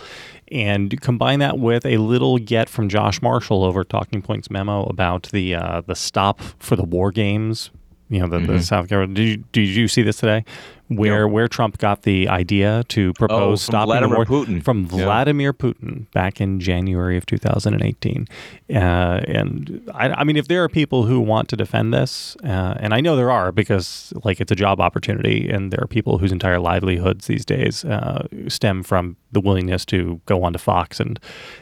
And 0.51 0.99
combine 1.01 1.39
that 1.39 1.57
with 1.57 1.85
a 1.85 1.97
little 1.97 2.37
get 2.37 2.69
from 2.69 2.87
Josh 2.87 3.21
Marshall 3.21 3.63
over 3.63 3.83
Talking 3.83 4.21
Points 4.21 4.51
memo 4.51 4.83
about 4.83 5.29
the 5.31 5.55
uh, 5.55 5.81
the 5.81 5.95
stop 5.95 6.39
for 6.59 6.75
the 6.75 6.83
war 6.83 7.11
games 7.11 7.71
you 8.09 8.19
know 8.19 8.27
the, 8.27 8.37
mm-hmm. 8.37 8.57
the 8.57 8.61
South 8.61 8.89
Carolina. 8.89 9.13
Did 9.13 9.27
you, 9.27 9.37
did 9.51 9.67
you 9.67 9.87
see 9.87 10.03
this 10.03 10.17
today? 10.17 10.45
Where 10.87 11.27
where 11.27 11.47
Trump 11.47 11.77
got 11.79 12.03
the 12.03 12.27
idea 12.27 12.83
to 12.89 13.11
propose 13.13 13.63
oh, 13.63 13.71
stopping 13.71 13.87
Vladimir 13.87 14.15
war 14.17 14.25
Putin. 14.25 14.63
from 14.63 14.83
yeah. 14.91 15.05
Vladimir 15.05 15.51
Putin 15.51 16.11
back 16.11 16.39
in 16.39 16.59
January 16.59 17.17
of 17.17 17.25
2018. 17.25 18.27
Uh, 18.69 18.75
and 18.75 19.89
I, 19.93 20.09
I, 20.09 20.23
mean, 20.23 20.37
if 20.37 20.47
there 20.47 20.63
are 20.63 20.69
people 20.69 21.03
who 21.03 21.19
want 21.19 21.49
to 21.49 21.55
defend 21.55 21.93
this, 21.93 22.37
uh, 22.43 22.75
and 22.79 22.93
I 22.93 23.01
know 23.01 23.15
there 23.15 23.31
are 23.31 23.51
because 23.51 24.13
like 24.23 24.39
it's 24.39 24.51
a 24.51 24.55
job 24.55 24.79
opportunity, 24.79 25.49
and 25.49 25.73
there 25.73 25.81
are 25.81 25.87
people 25.87 26.19
whose 26.19 26.31
entire 26.31 26.59
livelihoods 26.59 27.25
these 27.25 27.45
days 27.45 27.83
uh, 27.85 28.27
stem 28.47 28.83
from 28.83 29.17
the 29.31 29.41
willingness 29.41 29.85
to 29.85 30.21
go 30.25 30.43
onto 30.43 30.59
Fox 30.59 30.99
and 30.99 31.19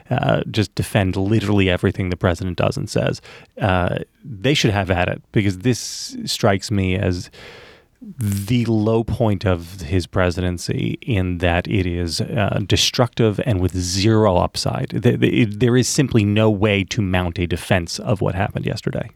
uh, 0.09 0.43
just 0.51 0.75
defend 0.75 1.15
literally 1.15 1.69
everything 1.69 2.09
the 2.09 2.17
president 2.17 2.57
does 2.57 2.75
and 2.75 2.89
says. 2.89 3.21
Uh, 3.59 3.99
they 4.23 4.53
should 4.53 4.71
have 4.71 4.91
at 4.91 5.07
it 5.07 5.21
because 5.31 5.59
this 5.59 6.15
strikes 6.25 6.71
me 6.71 6.95
as 6.97 7.29
the 8.17 8.65
low 8.65 9.03
point 9.03 9.45
of 9.45 9.81
his 9.81 10.05
presidency 10.07 10.97
in 11.01 11.37
that 11.39 11.67
it 11.67 11.85
is 11.85 12.21
uh, 12.21 12.59
destructive 12.65 13.39
and 13.45 13.61
with 13.61 13.75
zero 13.75 14.37
upside. 14.37 14.89
There 14.89 15.77
is 15.77 15.87
simply 15.87 16.25
no 16.25 16.49
way 16.49 16.83
to 16.85 17.01
mount 17.01 17.39
a 17.39 17.47
defense 17.47 17.99
of 17.99 18.21
what 18.21 18.35
happened 18.35 18.65
yesterday. 18.65 19.09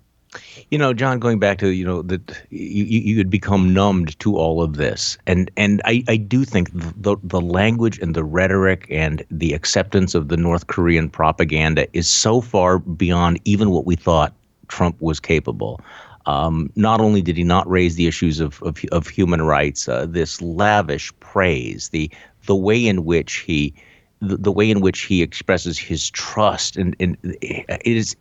You 0.69 0.77
know, 0.77 0.93
John, 0.93 1.19
going 1.19 1.39
back 1.39 1.57
to 1.59 1.69
you 1.69 1.85
know 1.85 2.01
that 2.03 2.43
you 2.49 2.83
you 2.83 3.17
had 3.17 3.29
become 3.29 3.73
numbed 3.73 4.19
to 4.19 4.35
all 4.35 4.61
of 4.61 4.75
this, 4.75 5.17
and 5.25 5.49
and 5.55 5.81
I, 5.85 6.03
I 6.07 6.17
do 6.17 6.43
think 6.43 6.69
the 6.73 7.15
the 7.23 7.41
language 7.41 7.97
and 7.99 8.13
the 8.13 8.23
rhetoric 8.23 8.85
and 8.89 9.23
the 9.31 9.53
acceptance 9.53 10.13
of 10.15 10.27
the 10.27 10.37
North 10.37 10.67
Korean 10.67 11.09
propaganda 11.09 11.87
is 11.93 12.07
so 12.07 12.41
far 12.41 12.79
beyond 12.79 13.39
even 13.45 13.69
what 13.69 13.85
we 13.85 13.95
thought 13.95 14.33
Trump 14.67 15.01
was 15.01 15.19
capable. 15.19 15.79
Um, 16.27 16.69
not 16.75 16.99
only 16.99 17.21
did 17.21 17.37
he 17.37 17.45
not 17.45 17.69
raise 17.69 17.95
the 17.95 18.05
issues 18.05 18.41
of 18.41 18.61
of, 18.61 18.77
of 18.91 19.07
human 19.07 19.41
rights, 19.41 19.87
uh, 19.87 20.05
this 20.07 20.41
lavish 20.41 21.11
praise, 21.21 21.89
the 21.89 22.11
the 22.45 22.55
way 22.55 22.85
in 22.85 23.05
which 23.05 23.37
he 23.37 23.73
the, 24.19 24.35
the, 24.35 24.51
way 24.51 24.69
in 24.69 24.81
which 24.81 25.01
he 25.01 25.21
expresses 25.21 25.77
his 25.77 26.09
trust 26.09 26.75
and, 26.75 26.95
and 26.99 27.17
it 27.23 27.79
is 27.85 28.15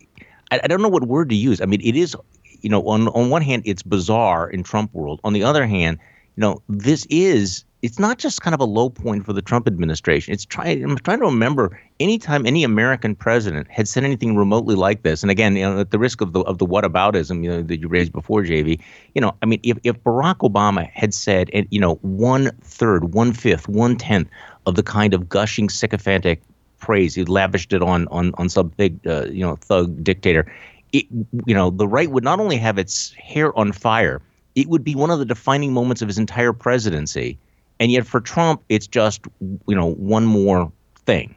I, 0.50 0.60
I 0.62 0.66
don't 0.66 0.82
know 0.82 0.88
what 0.88 1.04
word 1.08 1.30
to 1.30 1.34
use. 1.34 1.60
I 1.60 1.66
mean, 1.66 1.80
it 1.82 1.96
is 1.96 2.16
you 2.60 2.70
know 2.70 2.86
on 2.86 3.08
on 3.08 3.28
one 3.28 3.42
hand 3.42 3.62
it's 3.66 3.82
bizarre 3.82 4.48
in 4.48 4.62
Trump 4.62 4.94
world. 4.94 5.20
On 5.24 5.32
the 5.32 5.42
other 5.42 5.66
hand, 5.66 5.98
you 6.36 6.40
know 6.40 6.62
this 6.68 7.06
is 7.10 7.64
it's 7.82 7.98
not 7.98 8.18
just 8.18 8.40
kind 8.40 8.54
of 8.54 8.60
a 8.60 8.64
low 8.64 8.88
point 8.88 9.26
for 9.26 9.32
the 9.32 9.42
Trump 9.42 9.66
administration. 9.66 10.32
It's 10.32 10.44
trying. 10.44 10.82
I'm 10.82 10.96
trying 10.98 11.20
to 11.20 11.26
remember 11.26 11.78
anytime 12.00 12.46
any 12.46 12.64
American 12.64 13.14
president 13.14 13.68
had 13.70 13.86
said 13.86 14.02
anything 14.02 14.34
remotely 14.36 14.74
like 14.74 15.02
this. 15.02 15.22
And 15.22 15.30
again, 15.30 15.56
you 15.56 15.62
know, 15.62 15.80
at 15.80 15.90
the 15.90 15.98
risk 15.98 16.20
of 16.20 16.32
the 16.32 16.40
of 16.40 16.58
the 16.58 16.66
whataboutism, 16.66 17.44
you 17.44 17.50
know, 17.50 17.62
that 17.62 17.78
you 17.78 17.88
raised 17.88 18.12
before, 18.12 18.42
JV. 18.42 18.80
You 19.14 19.20
know, 19.20 19.36
I 19.42 19.46
mean, 19.46 19.60
if 19.62 19.78
if 19.84 20.02
Barack 20.04 20.38
Obama 20.38 20.90
had 20.90 21.12
said, 21.12 21.50
you 21.70 21.78
know, 21.78 21.96
one 21.96 22.50
third, 22.62 23.12
one 23.12 23.32
fifth, 23.32 23.68
one 23.68 23.96
tenth 23.96 24.28
of 24.64 24.74
the 24.74 24.82
kind 24.82 25.12
of 25.12 25.28
gushing 25.28 25.68
sycophantic 25.68 26.42
praise 26.78 27.14
he 27.14 27.24
lavished 27.24 27.72
it 27.72 27.82
on 27.82 28.08
on 28.08 28.32
on 28.38 28.48
some 28.48 28.68
big, 28.68 29.06
uh, 29.06 29.26
you 29.26 29.44
know, 29.44 29.56
thug 29.56 30.02
dictator. 30.02 30.50
It, 30.92 31.06
you 31.44 31.54
know, 31.54 31.70
the 31.70 31.86
right 31.86 32.10
would 32.10 32.24
not 32.24 32.40
only 32.40 32.56
have 32.56 32.78
its 32.78 33.12
hair 33.12 33.56
on 33.58 33.72
fire, 33.72 34.22
it 34.54 34.68
would 34.68 34.82
be 34.82 34.94
one 34.94 35.10
of 35.10 35.18
the 35.18 35.24
defining 35.24 35.72
moments 35.72 36.00
of 36.00 36.08
his 36.08 36.16
entire 36.16 36.52
presidency 36.52 37.38
and 37.78 37.92
yet 37.92 38.06
for 38.06 38.20
Trump, 38.20 38.62
it's 38.68 38.86
just 38.86 39.26
you 39.40 39.74
know 39.74 39.92
one 39.92 40.24
more 40.24 40.72
thing. 41.04 41.34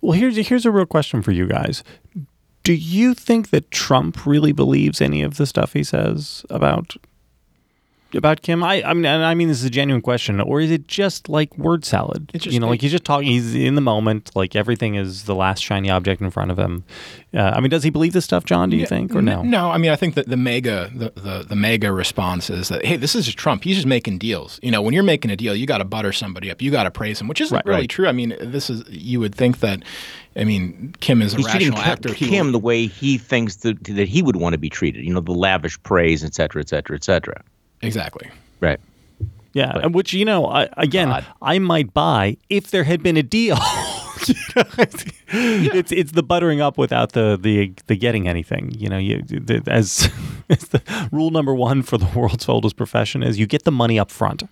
Well, 0.00 0.12
here's 0.12 0.36
here's 0.36 0.66
a 0.66 0.70
real 0.70 0.86
question 0.86 1.22
for 1.22 1.32
you 1.32 1.46
guys. 1.46 1.82
Do 2.62 2.72
you 2.72 3.14
think 3.14 3.50
that 3.50 3.70
Trump 3.70 4.24
really 4.26 4.52
believes 4.52 5.00
any 5.00 5.22
of 5.22 5.36
the 5.36 5.46
stuff 5.46 5.74
he 5.74 5.84
says 5.84 6.44
about 6.48 6.96
about 8.14 8.42
Kim? 8.42 8.62
I, 8.62 8.82
I 8.82 8.94
mean, 8.94 9.06
I 9.06 9.34
mean, 9.34 9.48
this 9.48 9.58
is 9.58 9.64
a 9.64 9.70
genuine 9.70 10.02
question, 10.02 10.40
or 10.40 10.60
is 10.60 10.70
it 10.70 10.88
just 10.88 11.28
like 11.28 11.56
word 11.58 11.84
salad? 11.84 12.30
Just, 12.34 12.46
you 12.46 12.60
know, 12.60 12.68
like 12.68 12.80
he's 12.80 12.90
just 12.90 13.04
talking. 13.04 13.28
He's 13.28 13.54
in 13.54 13.74
the 13.74 13.80
moment. 13.80 14.30
Like 14.34 14.56
everything 14.56 14.94
is 14.94 15.24
the 15.24 15.34
last 15.34 15.60
shiny 15.60 15.90
object 15.90 16.20
in 16.20 16.30
front 16.30 16.50
of 16.50 16.58
him. 16.58 16.84
Uh, 17.32 17.52
I 17.54 17.60
mean, 17.60 17.70
does 17.70 17.82
he 17.82 17.90
believe 17.90 18.12
this 18.12 18.24
stuff, 18.24 18.44
John? 18.44 18.70
Do 18.70 18.76
you 18.76 18.82
yeah, 18.82 18.88
think, 18.88 19.14
or 19.14 19.22
no? 19.22 19.42
No. 19.42 19.70
I 19.70 19.78
mean, 19.78 19.90
I 19.90 19.96
think 19.96 20.14
that 20.14 20.28
the 20.28 20.36
MAGA 20.36 20.92
the, 20.94 21.12
the 21.20 21.46
the 21.48 21.56
MAGA 21.56 21.92
response 21.92 22.50
is 22.50 22.68
that 22.68 22.84
hey, 22.84 22.96
this 22.96 23.14
is 23.14 23.24
just 23.24 23.38
Trump. 23.38 23.64
He's 23.64 23.76
just 23.76 23.86
making 23.86 24.18
deals. 24.18 24.60
You 24.62 24.70
know, 24.70 24.82
when 24.82 24.94
you're 24.94 25.02
making 25.02 25.30
a 25.30 25.36
deal, 25.36 25.54
you 25.54 25.66
got 25.66 25.78
to 25.78 25.84
butter 25.84 26.12
somebody 26.12 26.50
up. 26.50 26.62
You 26.62 26.70
got 26.70 26.84
to 26.84 26.90
praise 26.90 27.20
him, 27.20 27.28
which 27.28 27.40
isn't 27.40 27.54
right, 27.54 27.66
really 27.66 27.80
right. 27.80 27.90
true. 27.90 28.06
I 28.06 28.12
mean, 28.12 28.36
this 28.40 28.70
is 28.70 28.84
you 28.88 29.20
would 29.20 29.34
think 29.34 29.60
that. 29.60 29.82
I 30.36 30.42
mean, 30.42 30.96
Kim 30.98 31.22
is 31.22 31.32
a 31.32 31.36
He's 31.36 31.46
rational 31.46 31.78
actor. 31.78 32.12
Kim 32.12 32.50
the 32.50 32.58
way 32.58 32.88
he 32.88 33.18
thinks 33.18 33.56
that 33.56 33.82
that 33.84 34.08
he 34.08 34.20
would 34.20 34.34
want 34.34 34.54
to 34.54 34.58
be 34.58 34.68
treated. 34.68 35.04
You 35.04 35.14
know, 35.14 35.20
the 35.20 35.32
lavish 35.32 35.80
praise, 35.84 36.24
et 36.24 36.34
cetera, 36.34 36.60
et 36.60 36.68
cetera, 36.68 36.96
et 36.96 37.04
cetera. 37.04 37.40
Exactly. 37.86 38.28
Right. 38.60 38.80
Yeah, 39.52 39.72
but, 39.74 39.92
which 39.92 40.12
you 40.12 40.24
know, 40.24 40.46
I, 40.46 40.68
again, 40.76 41.08
God. 41.08 41.24
I 41.40 41.58
might 41.60 41.94
buy 41.94 42.36
if 42.50 42.70
there 42.70 42.84
had 42.84 43.02
been 43.02 43.16
a 43.16 43.22
deal. 43.22 43.56
yeah. 44.26 44.64
It's 45.28 45.92
it's 45.92 46.12
the 46.12 46.22
buttering 46.22 46.60
up 46.60 46.76
without 46.76 47.12
the 47.12 47.38
the 47.40 47.72
the 47.86 47.96
getting 47.96 48.26
anything. 48.26 48.74
You 48.76 48.88
know, 48.88 48.98
you 48.98 49.22
the, 49.22 49.62
as, 49.66 50.10
as 50.50 50.68
the 50.68 50.82
rule 51.12 51.30
number 51.30 51.54
one 51.54 51.82
for 51.82 51.98
the 51.98 52.06
world's 52.18 52.48
oldest 52.48 52.76
profession 52.76 53.22
is 53.22 53.38
you 53.38 53.46
get 53.46 53.64
the 53.64 53.72
money 53.72 53.98
up 53.98 54.10
front. 54.10 54.42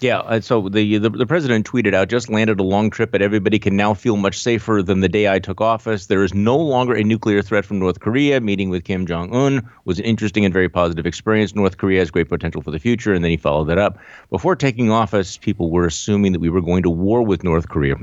Yeah, 0.00 0.22
and 0.26 0.42
so 0.42 0.70
the, 0.70 0.96
the, 0.96 1.10
the 1.10 1.26
president 1.26 1.66
tweeted 1.70 1.92
out, 1.92 2.08
"Just 2.08 2.30
landed 2.30 2.58
a 2.58 2.62
long 2.62 2.88
trip, 2.88 3.10
but 3.10 3.20
everybody 3.20 3.58
can 3.58 3.76
now 3.76 3.92
feel 3.92 4.16
much 4.16 4.38
safer 4.38 4.82
than 4.82 5.00
the 5.00 5.10
day 5.10 5.28
I 5.28 5.38
took 5.38 5.60
office. 5.60 6.06
There 6.06 6.24
is 6.24 6.32
no 6.32 6.56
longer 6.56 6.94
a 6.94 7.04
nuclear 7.04 7.42
threat 7.42 7.66
from 7.66 7.78
North 7.78 8.00
Korea. 8.00 8.40
Meeting 8.40 8.70
with 8.70 8.84
Kim 8.84 9.04
Jong 9.04 9.34
Un 9.34 9.68
was 9.84 9.98
an 9.98 10.06
interesting 10.06 10.46
and 10.46 10.54
very 10.54 10.70
positive 10.70 11.04
experience. 11.04 11.54
North 11.54 11.76
Korea 11.76 11.98
has 11.98 12.10
great 12.10 12.30
potential 12.30 12.62
for 12.62 12.70
the 12.70 12.78
future." 12.78 13.12
And 13.12 13.22
then 13.22 13.30
he 13.30 13.36
followed 13.36 13.66
that 13.66 13.76
up. 13.76 13.98
Before 14.30 14.56
taking 14.56 14.90
office, 14.90 15.36
people 15.36 15.70
were 15.70 15.84
assuming 15.84 16.32
that 16.32 16.40
we 16.40 16.48
were 16.48 16.62
going 16.62 16.82
to 16.84 16.90
war 16.90 17.20
with 17.20 17.44
North 17.44 17.68
Korea. 17.68 17.96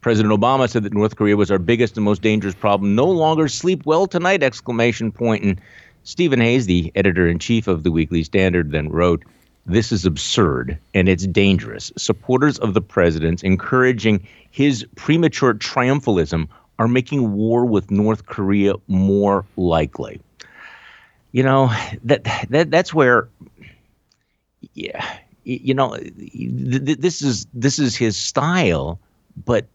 President 0.00 0.32
Obama 0.32 0.70
said 0.70 0.84
that 0.84 0.94
North 0.94 1.16
Korea 1.16 1.36
was 1.36 1.50
our 1.50 1.58
biggest 1.58 1.96
and 1.96 2.04
most 2.04 2.22
dangerous 2.22 2.54
problem. 2.54 2.94
No 2.94 3.06
longer 3.06 3.48
sleep 3.48 3.84
well 3.84 4.06
tonight! 4.06 4.44
Exclamation 4.44 5.10
point. 5.10 5.42
And 5.42 5.60
Stephen 6.04 6.40
Hayes, 6.40 6.66
the 6.66 6.92
editor 6.94 7.26
in 7.26 7.40
chief 7.40 7.66
of 7.66 7.82
the 7.82 7.90
Weekly 7.90 8.22
Standard, 8.22 8.70
then 8.70 8.88
wrote. 8.90 9.24
This 9.66 9.92
is 9.92 10.04
absurd 10.04 10.78
and 10.94 11.08
it's 11.08 11.26
dangerous. 11.26 11.92
Supporters 11.96 12.58
of 12.58 12.74
the 12.74 12.80
president 12.80 13.44
encouraging 13.44 14.26
his 14.50 14.84
premature 14.96 15.54
triumphalism 15.54 16.48
are 16.78 16.88
making 16.88 17.32
war 17.32 17.64
with 17.64 17.90
North 17.90 18.26
Korea 18.26 18.74
more 18.88 19.44
likely. 19.56 20.20
You 21.30 21.42
know, 21.42 21.70
that 22.04 22.24
that 22.50 22.70
that's 22.70 22.92
where 22.92 23.28
yeah, 24.74 25.18
you 25.44 25.74
know, 25.74 25.96
this 25.96 27.22
is 27.22 27.46
this 27.54 27.78
is 27.78 27.96
his 27.96 28.16
style, 28.16 28.98
but 29.44 29.66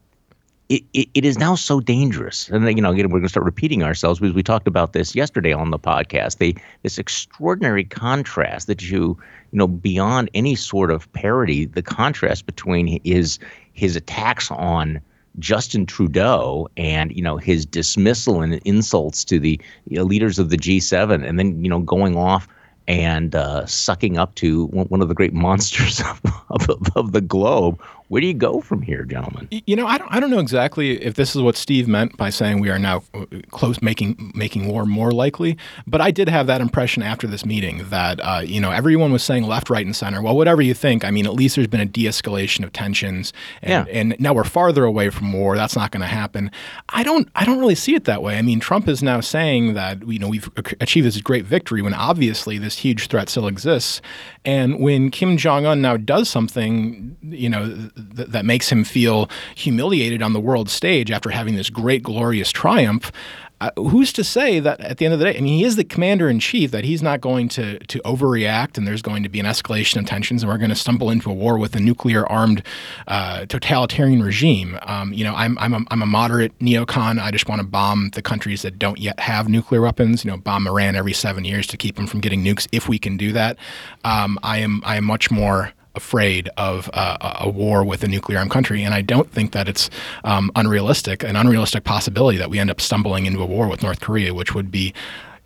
it, 0.68 0.82
it, 0.92 1.08
it 1.14 1.24
is 1.24 1.38
now 1.38 1.54
so 1.54 1.80
dangerous. 1.80 2.48
And, 2.50 2.66
you 2.76 2.82
know, 2.82 2.90
again, 2.90 3.06
we're 3.06 3.20
going 3.20 3.22
to 3.22 3.28
start 3.30 3.46
repeating 3.46 3.82
ourselves 3.82 4.20
because 4.20 4.34
we 4.34 4.42
talked 4.42 4.68
about 4.68 4.92
this 4.92 5.14
yesterday 5.14 5.52
on 5.52 5.70
the 5.70 5.78
podcast. 5.78 6.38
The, 6.38 6.56
this 6.82 6.98
extraordinary 6.98 7.84
contrast 7.84 8.66
that 8.66 8.82
you, 8.82 9.18
you 9.50 9.58
know, 9.58 9.66
beyond 9.66 10.30
any 10.34 10.54
sort 10.54 10.90
of 10.90 11.10
parody, 11.12 11.64
the 11.64 11.82
contrast 11.82 12.44
between 12.44 13.00
his, 13.02 13.38
his 13.72 13.96
attacks 13.96 14.50
on 14.50 15.00
Justin 15.38 15.86
Trudeau 15.86 16.68
and, 16.76 17.12
you 17.16 17.22
know, 17.22 17.38
his 17.38 17.64
dismissal 17.64 18.42
and 18.42 18.54
insults 18.64 19.24
to 19.24 19.38
the 19.38 19.60
you 19.86 19.96
know, 19.96 20.04
leaders 20.04 20.38
of 20.38 20.50
the 20.50 20.58
G7 20.58 21.26
and 21.26 21.38
then, 21.38 21.64
you 21.64 21.70
know, 21.70 21.80
going 21.80 22.16
off 22.16 22.46
and 22.88 23.34
uh, 23.34 23.66
sucking 23.66 24.16
up 24.16 24.34
to 24.36 24.66
one 24.68 25.02
of 25.02 25.08
the 25.08 25.14
great 25.14 25.34
monsters 25.34 26.00
of, 26.00 26.20
of, 26.48 26.80
of, 26.96 27.12
the 27.12 27.20
globe. 27.20 27.80
Where 28.08 28.22
do 28.22 28.26
you 28.26 28.34
go 28.34 28.60
from 28.62 28.80
here, 28.80 29.04
gentlemen? 29.04 29.48
You 29.50 29.76
know, 29.76 29.86
I 29.86 29.98
don't, 29.98 30.08
I 30.10 30.18
don't 30.18 30.30
know 30.30 30.38
exactly 30.38 31.02
if 31.02 31.14
this 31.14 31.36
is 31.36 31.42
what 31.42 31.56
Steve 31.56 31.86
meant 31.86 32.16
by 32.16 32.30
saying 32.30 32.60
we 32.60 32.70
are 32.70 32.78
now 32.78 33.02
uh, 33.12 33.26
close 33.50 33.82
making 33.82 34.32
making 34.34 34.66
war 34.66 34.86
more 34.86 35.12
likely, 35.12 35.58
but 35.86 36.00
I 36.00 36.10
did 36.10 36.28
have 36.28 36.46
that 36.46 36.62
impression 36.62 37.02
after 37.02 37.26
this 37.26 37.44
meeting 37.44 37.86
that 37.90 38.18
uh, 38.20 38.40
you 38.42 38.60
know 38.60 38.70
everyone 38.70 39.12
was 39.12 39.22
saying 39.22 39.44
left, 39.44 39.68
right, 39.68 39.84
and 39.84 39.94
center. 39.94 40.22
Well, 40.22 40.36
whatever 40.36 40.62
you 40.62 40.72
think, 40.72 41.04
I 41.04 41.10
mean, 41.10 41.26
at 41.26 41.34
least 41.34 41.56
there's 41.56 41.68
been 41.68 41.80
a 41.80 41.86
de-escalation 41.86 42.64
of 42.64 42.72
tensions, 42.72 43.34
and, 43.60 43.86
yeah. 43.86 43.92
and 43.92 44.16
now 44.18 44.32
we're 44.32 44.44
farther 44.44 44.84
away 44.84 45.10
from 45.10 45.32
war. 45.34 45.56
That's 45.56 45.76
not 45.76 45.90
going 45.90 46.00
to 46.00 46.06
happen. 46.06 46.50
I 46.88 47.02
don't 47.02 47.28
I 47.34 47.44
don't 47.44 47.58
really 47.58 47.74
see 47.74 47.94
it 47.94 48.04
that 48.04 48.22
way. 48.22 48.38
I 48.38 48.42
mean, 48.42 48.58
Trump 48.58 48.88
is 48.88 49.02
now 49.02 49.20
saying 49.20 49.74
that 49.74 50.06
you 50.08 50.18
know 50.18 50.28
we've 50.28 50.48
achieved 50.80 51.06
this 51.06 51.20
great 51.20 51.44
victory 51.44 51.82
when 51.82 51.92
obviously 51.92 52.56
this 52.56 52.78
huge 52.78 53.08
threat 53.08 53.28
still 53.28 53.46
exists. 53.46 54.00
And 54.46 54.80
when 54.80 55.10
Kim 55.10 55.36
Jong 55.36 55.66
Un 55.66 55.82
now 55.82 55.98
does 55.98 56.30
something, 56.30 57.18
you 57.22 57.50
know, 57.50 57.90
th- 58.16 58.28
that 58.28 58.44
makes 58.44 58.70
him 58.70 58.84
feel 58.84 59.28
humiliated 59.54 60.22
on 60.22 60.32
the 60.32 60.40
world 60.40 60.68
stage 60.68 61.10
after 61.10 61.30
having 61.30 61.56
this 61.56 61.70
great, 61.70 62.02
glorious 62.02 62.50
triumph, 62.50 63.12
uh, 63.60 63.70
who's 63.76 64.12
to 64.12 64.22
say 64.22 64.60
that 64.60 64.80
at 64.80 64.98
the 64.98 65.04
end 65.04 65.12
of 65.12 65.18
the 65.18 65.26
day, 65.26 65.36
I 65.36 65.40
mean, 65.40 65.58
he 65.58 65.64
is 65.64 65.74
the 65.74 65.84
commander 65.84 66.28
in 66.28 66.38
chief, 66.38 66.70
that 66.70 66.84
he's 66.84 67.02
not 67.02 67.20
going 67.20 67.48
to 67.50 67.78
to 67.78 67.98
overreact 68.00 68.78
and 68.78 68.86
there's 68.86 69.02
going 69.02 69.22
to 69.24 69.28
be 69.28 69.40
an 69.40 69.46
escalation 69.46 69.96
of 69.98 70.06
tensions 70.06 70.42
and 70.42 70.52
we're 70.52 70.58
going 70.58 70.70
to 70.70 70.76
stumble 70.76 71.10
into 71.10 71.30
a 71.30 71.34
war 71.34 71.58
with 71.58 71.74
a 71.74 71.80
nuclear 71.80 72.26
armed 72.26 72.62
uh, 73.08 73.46
totalitarian 73.46 74.22
regime. 74.22 74.78
Um, 74.82 75.12
you 75.12 75.24
know, 75.24 75.34
I'm, 75.34 75.58
I'm, 75.58 75.74
a, 75.74 75.80
I'm 75.90 76.02
a 76.02 76.06
moderate 76.06 76.56
neocon. 76.60 77.20
I 77.20 77.30
just 77.30 77.48
want 77.48 77.60
to 77.60 77.66
bomb 77.66 78.10
the 78.10 78.22
countries 78.22 78.62
that 78.62 78.78
don't 78.78 78.98
yet 78.98 79.18
have 79.18 79.48
nuclear 79.48 79.80
weapons, 79.80 80.24
you 80.24 80.30
know, 80.30 80.36
bomb 80.36 80.66
Iran 80.68 80.94
every 80.94 81.12
seven 81.12 81.44
years 81.44 81.66
to 81.68 81.76
keep 81.76 81.96
them 81.96 82.06
from 82.06 82.20
getting 82.20 82.44
nukes 82.44 82.68
if 82.70 82.88
we 82.88 82.98
can 82.98 83.16
do 83.16 83.32
that. 83.32 83.58
Um, 84.04 84.38
I 84.42 84.58
am 84.58 84.82
I 84.84 84.96
am 84.96 85.04
much 85.04 85.30
more 85.30 85.72
afraid 85.98 86.48
of 86.56 86.88
uh, 86.94 87.36
a 87.40 87.50
war 87.50 87.84
with 87.84 88.02
a 88.02 88.08
nuclear 88.08 88.38
armed 88.38 88.50
country. 88.50 88.82
And 88.84 88.94
I 88.94 89.02
don't 89.02 89.30
think 89.30 89.52
that 89.52 89.68
it's 89.68 89.90
um, 90.24 90.50
unrealistic, 90.54 91.22
an 91.22 91.36
unrealistic 91.36 91.84
possibility 91.84 92.38
that 92.38 92.48
we 92.48 92.58
end 92.58 92.70
up 92.70 92.80
stumbling 92.80 93.26
into 93.26 93.42
a 93.42 93.46
war 93.46 93.68
with 93.68 93.82
North 93.82 94.00
Korea, 94.00 94.32
which 94.32 94.54
would 94.54 94.70
be 94.70 94.94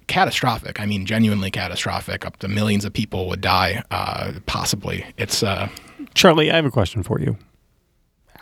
catastrophic. 0.06 0.78
I 0.78 0.86
mean, 0.86 1.06
genuinely 1.06 1.50
catastrophic. 1.50 2.26
Up 2.26 2.36
to 2.38 2.48
millions 2.48 2.84
of 2.84 2.92
people 2.92 3.28
would 3.28 3.40
die, 3.40 3.82
uh, 3.90 4.32
possibly. 4.46 5.06
It's 5.16 5.42
uh, 5.42 5.68
Charlie. 6.14 6.50
I 6.50 6.56
have 6.56 6.66
a 6.66 6.70
question 6.70 7.02
for 7.02 7.18
you. 7.18 7.36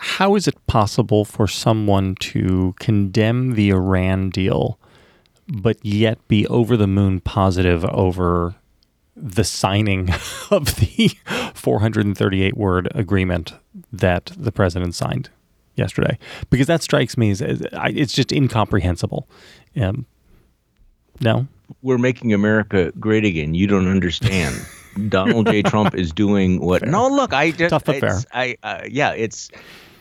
How 0.03 0.35
is 0.35 0.49
it 0.49 0.66
possible 0.66 1.25
for 1.25 1.46
someone 1.46 2.14
to 2.16 2.75
condemn 2.81 3.55
the 3.55 3.70
Iran 3.70 4.31
deal, 4.31 4.79
but 5.46 5.77
yet 5.85 6.27
be 6.27 6.46
over 6.46 6.77
the 6.77 6.87
moon 6.87 7.20
positive 7.20 7.85
over 7.85 8.55
the 9.20 9.44
signing 9.44 10.11
of 10.50 10.76
the 10.76 11.11
438 11.54 12.56
word 12.56 12.88
agreement 12.94 13.54
that 13.92 14.33
the 14.37 14.52
president 14.52 14.94
signed 14.94 15.30
yesterday 15.76 16.18
because 16.50 16.66
that 16.66 16.83
strikes 16.83 17.16
me 17.16 17.30
as, 17.30 17.42
as 17.42 17.62
it's 17.87 18.12
just 18.12 18.33
incomprehensible. 18.33 19.28
Um, 19.80 20.06
no, 21.20 21.46
we're 21.83 21.98
making 21.98 22.33
America 22.33 22.92
great 22.98 23.24
again. 23.24 23.54
You 23.54 23.66
don't 23.66 23.88
understand. 23.88 24.54
Donald 25.09 25.46
J. 25.46 25.62
Trump 25.62 25.94
is 25.94 26.12
doing 26.12 26.61
what? 26.61 26.83
Fair. 26.83 26.90
No, 26.90 27.06
look, 27.09 27.33
I 27.33 27.52
just 27.52 27.70
tough 27.70 27.85
but 27.85 28.00
fair. 28.00 28.18
I 28.33 28.56
uh, 28.62 28.83
yeah, 28.88 29.12
it's 29.12 29.50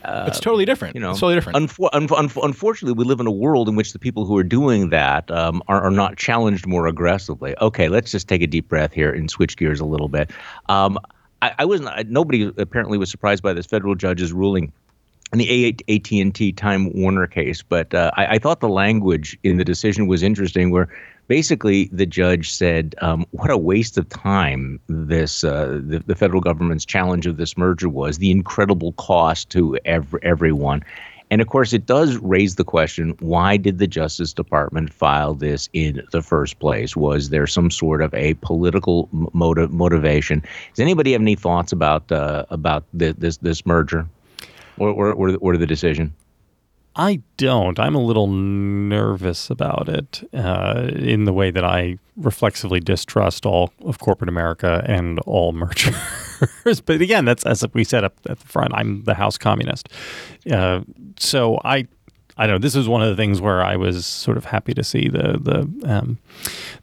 uh, 0.04 0.24
it's 0.26 0.40
totally 0.40 0.64
different. 0.64 0.94
You 0.94 1.00
know, 1.00 1.10
it's 1.10 1.20
totally 1.20 1.34
different. 1.34 1.58
Unfor- 1.58 1.90
un- 1.92 2.08
un- 2.16 2.42
unfortunately, 2.42 2.96
we 2.96 3.04
live 3.04 3.20
in 3.20 3.26
a 3.26 3.32
world 3.32 3.68
in 3.68 3.76
which 3.76 3.92
the 3.92 3.98
people 3.98 4.24
who 4.24 4.36
are 4.36 4.44
doing 4.44 4.90
that 4.90 5.30
um, 5.30 5.62
are, 5.68 5.80
are, 5.82 5.90
not 5.90 6.16
challenged 6.16 6.66
more 6.66 6.86
aggressively. 6.86 7.54
Okay, 7.60 7.88
let's 7.88 8.10
just 8.10 8.28
take 8.28 8.42
a 8.42 8.46
deep 8.46 8.68
breath 8.68 8.92
here 8.92 9.10
and 9.10 9.30
switch 9.30 9.56
gears 9.56 9.80
a 9.80 9.84
little 9.84 10.08
bit. 10.08 10.30
Um, 10.68 10.98
I, 11.42 11.52
I 11.60 11.64
wasn't. 11.64 12.10
Nobody 12.10 12.50
apparently 12.56 12.98
was 12.98 13.10
surprised 13.10 13.42
by 13.42 13.52
this 13.52 13.66
federal 13.66 13.94
judge's 13.94 14.32
ruling 14.32 14.72
in 15.32 15.38
the 15.38 15.76
AT&T 15.88 16.52
Time 16.52 16.92
Warner 16.92 17.26
case, 17.26 17.62
but 17.62 17.94
uh, 17.94 18.10
I, 18.16 18.26
I, 18.26 18.38
thought 18.38 18.58
the 18.58 18.68
language 18.68 19.38
in 19.44 19.58
the 19.58 19.64
decision 19.64 20.08
was 20.08 20.24
interesting, 20.24 20.72
where 20.72 20.88
basically 21.30 21.88
the 21.92 22.04
judge 22.04 22.50
said, 22.52 22.96
um, 23.00 23.24
"What 23.30 23.50
a 23.50 23.56
waste 23.56 23.96
of 23.96 24.08
time 24.08 24.80
this 24.88 25.44
uh, 25.44 25.80
the, 25.80 26.00
the, 26.00 26.16
federal 26.16 26.40
government's 26.40 26.84
challenge 26.84 27.24
of 27.26 27.36
this 27.36 27.56
merger 27.56 27.88
was. 27.88 28.18
The 28.18 28.32
incredible 28.32 28.92
cost 28.94 29.48
to 29.50 29.78
every, 29.84 30.20
everyone." 30.24 30.82
And 31.30 31.40
of 31.40 31.46
course, 31.46 31.72
it 31.72 31.86
does 31.86 32.16
raise 32.16 32.56
the 32.56 32.64
question: 32.64 33.14
Why 33.20 33.56
did 33.56 33.78
the 33.78 33.86
Justice 33.86 34.32
Department 34.32 34.92
file 34.92 35.34
this 35.34 35.68
in 35.72 36.02
the 36.10 36.20
first 36.20 36.58
place? 36.58 36.96
Was 36.96 37.30
there 37.30 37.46
some 37.46 37.70
sort 37.70 38.02
of 38.02 38.12
a 38.12 38.34
political 38.34 39.08
motive 39.32 39.72
motivation? 39.72 40.40
Does 40.74 40.80
anybody 40.80 41.12
have 41.12 41.20
any 41.20 41.36
thoughts 41.36 41.70
about 41.70 42.10
uh, 42.10 42.44
about 42.50 42.84
the, 42.92 43.14
this 43.16 43.36
this 43.36 43.64
merger, 43.64 44.04
or, 44.78 44.90
or, 44.90 45.36
or 45.36 45.56
the 45.56 45.66
decision? 45.66 46.12
I 46.96 47.22
don't. 47.36 47.78
I'm 47.78 47.94
a 47.94 48.02
little 48.02 48.26
nervous 48.26 49.48
about 49.48 49.88
it 49.88 50.28
uh, 50.34 50.90
in 50.94 51.24
the 51.24 51.32
way 51.32 51.50
that 51.50 51.64
I 51.64 51.98
reflexively 52.16 52.80
distrust 52.80 53.46
all 53.46 53.72
of 53.84 53.98
corporate 53.98 54.28
America 54.28 54.84
and 54.86 55.18
all 55.20 55.52
mergers. 56.64 56.80
but 56.80 57.00
again, 57.00 57.24
that's 57.24 57.46
as 57.46 57.64
we 57.72 57.84
said 57.84 58.04
up 58.04 58.18
at 58.28 58.38
the 58.38 58.46
front. 58.46 58.72
I'm 58.74 59.04
the 59.04 59.14
House 59.14 59.38
communist, 59.38 59.88
uh, 60.50 60.80
so 61.18 61.60
I 61.64 61.86
I 62.40 62.46
don't 62.46 62.54
know. 62.54 62.58
This 62.58 62.74
is 62.74 62.88
one 62.88 63.02
of 63.02 63.10
the 63.10 63.16
things 63.16 63.38
where 63.42 63.62
I 63.62 63.76
was 63.76 64.06
sort 64.06 64.38
of 64.38 64.46
happy 64.46 64.72
to 64.72 64.82
see 64.82 65.08
the 65.08 65.38
the 65.38 65.92
um, 65.94 66.16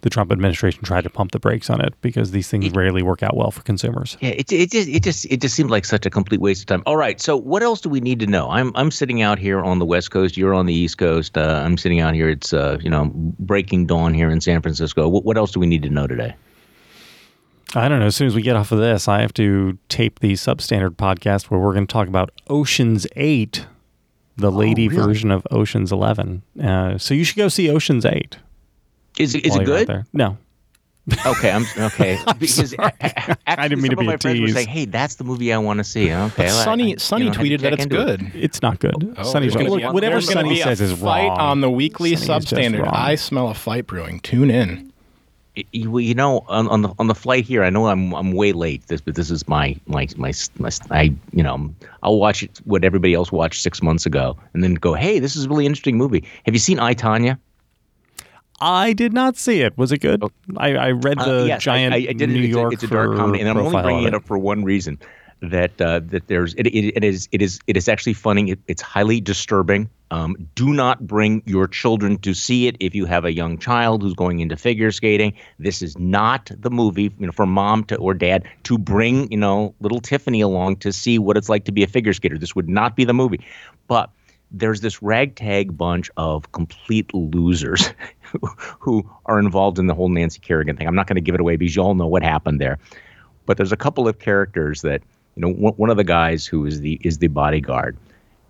the 0.02 0.10
Trump 0.12 0.32
administration 0.32 0.84
try 0.84 1.02
to 1.02 1.10
pump 1.10 1.32
the 1.32 1.40
brakes 1.40 1.72
on 1.72 1.82
it 1.82 2.00
because 2.02 2.30
these 2.30 2.48
things 2.48 2.70
rarely 2.76 3.02
work 3.02 3.24
out 3.24 3.36
well 3.36 3.50
for 3.50 3.64
consumers. 3.64 4.18
Yeah, 4.22 4.30
it, 4.30 4.52
it 4.54 4.70
just 4.70 4.88
it 4.88 5.02
just 5.02 5.26
it 5.26 5.42
just 5.42 5.56
seemed 5.56 5.72
like 5.72 5.84
such 5.84 6.06
a 6.06 6.12
complete 6.12 6.42
waste 6.42 6.62
of 6.62 6.68
time. 6.68 6.84
All 6.86 6.96
right, 6.96 7.20
so 7.20 7.36
what 7.36 7.64
else 7.64 7.82
do 7.82 7.90
we 7.90 8.00
need 8.00 8.20
to 8.20 8.28
know? 8.28 8.52
I'm 8.52 8.72
I'm 8.76 8.92
sitting 8.92 9.24
out 9.24 9.40
here 9.40 9.60
on 9.60 9.80
the 9.80 9.86
West 9.86 10.12
Coast. 10.12 10.38
You're 10.38 10.54
on 10.54 10.68
the 10.68 10.76
East 10.76 11.00
Coast. 11.00 11.36
Uh, 11.36 11.64
I'm 11.66 11.76
sitting 11.76 12.02
out 12.02 12.14
here. 12.14 12.30
It's 12.30 12.54
uh, 12.54 12.78
you 12.80 12.92
know 12.92 13.10
breaking 13.16 13.88
dawn 13.88 14.14
here 14.14 14.30
in 14.30 14.40
San 14.42 14.62
Francisco. 14.62 15.10
What, 15.10 15.26
what 15.26 15.38
else 15.38 15.54
do 15.54 15.60
we 15.60 15.66
need 15.66 15.82
to 15.82 15.90
know 15.90 16.06
today? 16.06 16.36
I 17.74 17.88
don't 17.90 18.00
know. 18.00 18.06
As 18.06 18.16
soon 18.16 18.28
as 18.28 18.36
we 18.36 18.44
get 18.44 18.56
off 18.56 18.72
of 18.72 18.78
this, 18.78 19.08
I 19.08 19.22
have 19.22 19.34
to 19.34 19.80
tape 19.90 20.20
the 20.20 20.34
substandard 20.34 20.98
podcast 20.98 21.46
where 21.46 21.60
we're 21.60 21.74
going 21.74 21.88
to 21.88 21.92
talk 21.92 22.08
about 22.08 22.30
Ocean's 22.48 23.08
Eight 23.16 23.66
the 24.38 24.52
lady 24.52 24.88
oh, 24.88 24.92
really? 24.92 25.06
version 25.06 25.32
of 25.32 25.46
Ocean's 25.52 25.92
Eleven. 25.92 26.44
Uh, 26.62 26.98
so 26.98 27.14
you 27.14 27.24
should 27.24 27.38
go 27.38 27.48
see 27.48 27.70
Ocean's 27.70 28.06
Eight. 28.06 28.38
Is 29.20 29.36
it, 29.36 29.46
is 29.46 29.56
it 29.56 29.66
good? 29.66 30.06
No. 30.14 30.38
okay, 31.26 31.52
I'm 31.52 31.66
okay. 31.78 32.20
I'm 32.28 32.38
because 32.38 32.76
actually, 32.78 33.36
I 33.48 33.68
didn't 33.70 33.82
mean 33.82 33.92
to 33.92 33.98
be 33.98 34.08
a 34.10 34.18
tease. 34.18 34.54
Saying, 34.54 34.68
"Hey, 34.68 34.86
that's 34.86 35.16
the 35.16 35.24
movie 35.24 35.54
I 35.54 35.58
want 35.58 35.78
to 35.78 35.86
see." 35.86 36.12
Okay, 36.12 36.50
Sunny, 36.50 36.98
Sunny 36.98 37.26
you 37.26 37.32
know, 37.32 37.38
tweeted 37.38 37.62
that 37.62 37.74
it's 37.74 37.86
good. 37.86 38.22
It. 38.22 38.36
It's 38.36 38.62
not 38.62 38.80
good. 38.80 39.16
Oh, 39.18 39.24
Sunny's 39.24 39.56
gonna, 39.56 39.94
whatever 39.94 40.20
Sunny 40.20 40.62
says 40.62 40.82
is 40.82 40.92
wrong. 40.92 41.30
Fight 41.30 41.42
on 41.42 41.62
the 41.62 41.70
weekly 41.70 42.18
Sunny 42.18 42.46
substandard. 42.46 42.92
I 42.92 43.16
smell 43.16 43.48
a 43.48 43.54
fight 43.54 43.88
brewing. 43.88 44.20
Tune 44.20 44.52
in 44.52 44.92
you, 45.72 45.98
you 45.98 46.14
know, 46.14 46.44
on, 46.48 46.68
on, 46.68 46.82
the 46.82 46.94
on 47.00 47.08
the 47.08 47.16
flight 47.16 47.46
here, 47.46 47.64
I 47.64 47.70
know 47.70 47.88
I'm 47.88 48.14
I'm 48.14 48.32
way 48.32 48.52
late. 48.52 48.88
This, 48.88 49.02
but 49.02 49.16
this 49.16 49.32
is 49.32 49.48
my 49.48 49.76
my 49.88 50.08
my, 50.18 50.32
my 50.58 50.70
I 50.92 51.14
you 51.32 51.44
know 51.44 51.74
I'll 52.04 52.20
watch 52.20 52.44
it 52.44 52.60
what 52.66 52.84
everybody 52.84 53.14
else 53.14 53.32
watched 53.32 53.62
six 53.62 53.82
months 53.82 54.06
ago, 54.06 54.38
and 54.54 54.64
then 54.64 54.76
go, 54.76 54.94
hey, 54.94 55.20
this 55.20 55.36
is 55.36 55.46
a 55.46 55.50
really 55.50 55.66
interesting 55.66 55.98
movie. 55.98 56.24
Have 56.46 56.56
you 56.56 56.60
seen 56.60 56.80
I 56.80 56.94
Tonya? 56.94 57.38
I 58.60 58.94
did 58.94 59.14
not 59.14 59.38
see 59.38 59.62
it. 59.62 59.78
Was 59.78 59.92
it 59.92 60.00
good? 60.00 60.24
Oh. 60.24 60.32
I, 60.58 60.76
I 60.76 60.92
read 60.92 61.20
the 61.20 61.42
uh, 61.42 61.46
yes, 61.46 61.62
giant 61.62 61.94
I, 61.94 61.98
I, 61.98 62.08
I 62.10 62.14
New 62.14 62.42
it's 62.42 62.50
York. 62.50 62.72
A, 62.72 62.74
it's 62.74 62.84
a 62.84 62.88
dark 62.88 63.16
comedy, 63.16 63.40
and 63.40 63.50
I'm 63.50 63.58
only 63.58 63.82
bringing 63.82 64.06
it 64.06 64.16
up 64.16 64.26
for 64.26 64.38
one 64.38 64.64
reason 64.64 65.00
that 65.42 65.80
uh, 65.80 66.02
that 66.06 66.28
there's 66.28 66.54
it, 66.56 66.68
it, 66.68 66.98
it 66.98 67.04
is 67.04 67.28
it 67.32 67.42
is 67.42 67.60
it 67.68 67.78
is 67.78 67.88
actually 67.88 68.14
funny. 68.14 68.52
It, 68.52 68.60
it's 68.68 68.82
highly 68.82 69.22
disturbing. 69.22 69.90
Um, 70.10 70.36
do 70.56 70.74
not 70.74 71.06
bring 71.06 71.44
your 71.46 71.68
children 71.68 72.18
to 72.20 72.34
see 72.34 72.68
it 72.68 72.78
if 72.80 72.96
you 72.96 73.06
have 73.06 73.26
a 73.26 73.34
young 73.34 73.58
child 73.58 74.02
who's 74.02 74.14
going 74.14 74.40
into 74.40 74.56
figure 74.56 74.92
skating. 74.92 75.34
This 75.60 75.82
is 75.82 75.98
not 75.98 76.50
the 76.58 76.70
movie, 76.70 77.14
you 77.20 77.26
know, 77.26 77.32
for 77.34 77.46
mom 77.46 77.84
to 77.86 77.98
or 77.98 78.14
dad 78.14 78.46
to 78.64 78.78
bring, 78.78 79.30
you 79.32 79.38
know, 79.38 79.76
little 79.82 80.00
Tiffany 80.00 80.40
along 80.40 80.78
to 80.78 80.94
see 80.94 81.20
what 81.20 81.36
it's 81.36 81.50
like 81.50 81.66
to 81.66 81.72
be 81.72 81.84
a 81.84 81.88
figure 81.88 82.14
skater. 82.14 82.38
This 82.38 82.56
would 82.56 82.70
not 82.70 82.96
be 82.96 83.04
the 83.04 83.14
movie. 83.14 83.46
But 83.88 84.10
there's 84.50 84.82
this 84.82 85.02
ragtag 85.04 85.78
bunch 85.78 86.10
of 86.16 86.52
complete 86.54 87.14
losers 87.14 87.94
who 88.80 89.08
are 89.26 89.40
involved 89.40 89.78
in 89.78 89.88
the 89.88 89.94
whole 89.94 90.10
Nancy 90.10 90.40
Kerrigan 90.40 90.78
thing. 90.78 90.88
I'm 90.88 90.96
not 90.96 91.08
going 91.08 91.16
to 91.16 91.22
give 91.22 91.36
it 91.36 91.42
away 91.42 91.58
because 91.58 91.76
you 91.76 91.82
all 91.82 91.96
know 91.96 92.08
what 92.08 92.24
happened 92.24 92.62
there. 92.62 92.80
But 93.46 93.58
there's 93.58 93.72
a 93.72 93.78
couple 93.78 94.08
of 94.08 94.20
characters 94.20 94.82
that 94.82 95.02
you 95.38 95.42
know, 95.42 95.54
one 95.54 95.92
of 95.92 95.98
the 95.98 96.04
guys 96.04 96.48
who 96.48 96.66
is 96.66 96.82
the 96.82 97.00
is 97.04 97.20
the 97.20 97.28
bodyguard, 97.28 97.96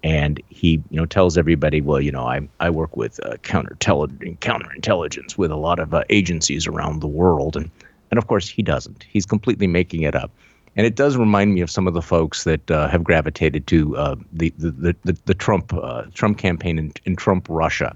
and 0.03 0.41
he 0.47 0.81
you 0.89 0.97
know 0.97 1.05
tells 1.05 1.37
everybody, 1.37 1.81
well, 1.81 1.99
you 1.99 2.13
know, 2.13 2.25
I 2.25 2.47
I 2.61 2.69
work 2.69 2.95
with 2.95 3.19
uh, 3.25 3.35
counter 3.43 3.75
counterintelligence 3.75 5.37
with 5.37 5.51
a 5.51 5.57
lot 5.57 5.79
of 5.79 5.93
uh, 5.93 6.03
agencies 6.09 6.65
around 6.65 7.01
the 7.01 7.07
world, 7.07 7.57
and 7.57 7.69
and 8.09 8.17
of 8.17 8.27
course 8.27 8.47
he 8.47 8.61
doesn't. 8.61 9.03
He's 9.03 9.25
completely 9.25 9.67
making 9.67 10.03
it 10.03 10.15
up. 10.15 10.31
And 10.77 10.85
it 10.85 10.95
does 10.95 11.17
remind 11.17 11.55
me 11.55 11.61
of 11.61 11.71
some 11.71 11.87
of 11.87 11.95
the 11.95 12.03
folks 12.03 12.43
that 12.43 12.69
uh, 12.69 12.87
have 12.87 13.03
gravitated 13.03 13.65
to 13.67 13.97
uh, 13.97 14.15
the, 14.31 14.53
the, 14.57 14.95
the 15.03 15.17
the 15.25 15.33
Trump 15.33 15.73
uh, 15.73 16.03
Trump 16.13 16.37
campaign 16.37 16.79
in, 16.79 16.93
in 17.03 17.17
Trump 17.17 17.47
Russia 17.49 17.93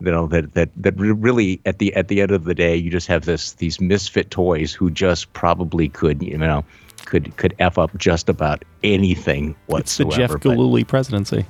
you 0.00 0.10
know 0.10 0.26
that 0.26 0.52
that 0.52 0.68
that 0.76 0.94
really 0.98 1.60
at 1.64 1.78
the 1.78 1.94
at 1.94 2.08
the 2.08 2.20
end 2.20 2.30
of 2.30 2.44
the 2.44 2.54
day 2.54 2.76
you 2.76 2.90
just 2.90 3.06
have 3.06 3.24
this 3.24 3.52
these 3.54 3.80
misfit 3.80 4.30
toys 4.30 4.72
who 4.72 4.90
just 4.90 5.32
probably 5.32 5.88
could 5.88 6.22
you 6.22 6.36
know 6.36 6.64
could 7.04 7.36
could 7.36 7.54
f 7.58 7.78
up 7.78 7.96
just 7.96 8.28
about 8.28 8.64
anything 8.82 9.54
whatsoever. 9.66 10.10
It's 10.10 10.32
the 10.32 10.34
Jeff 10.34 10.40
Gillooly 10.40 10.84
presidency. 10.84 11.46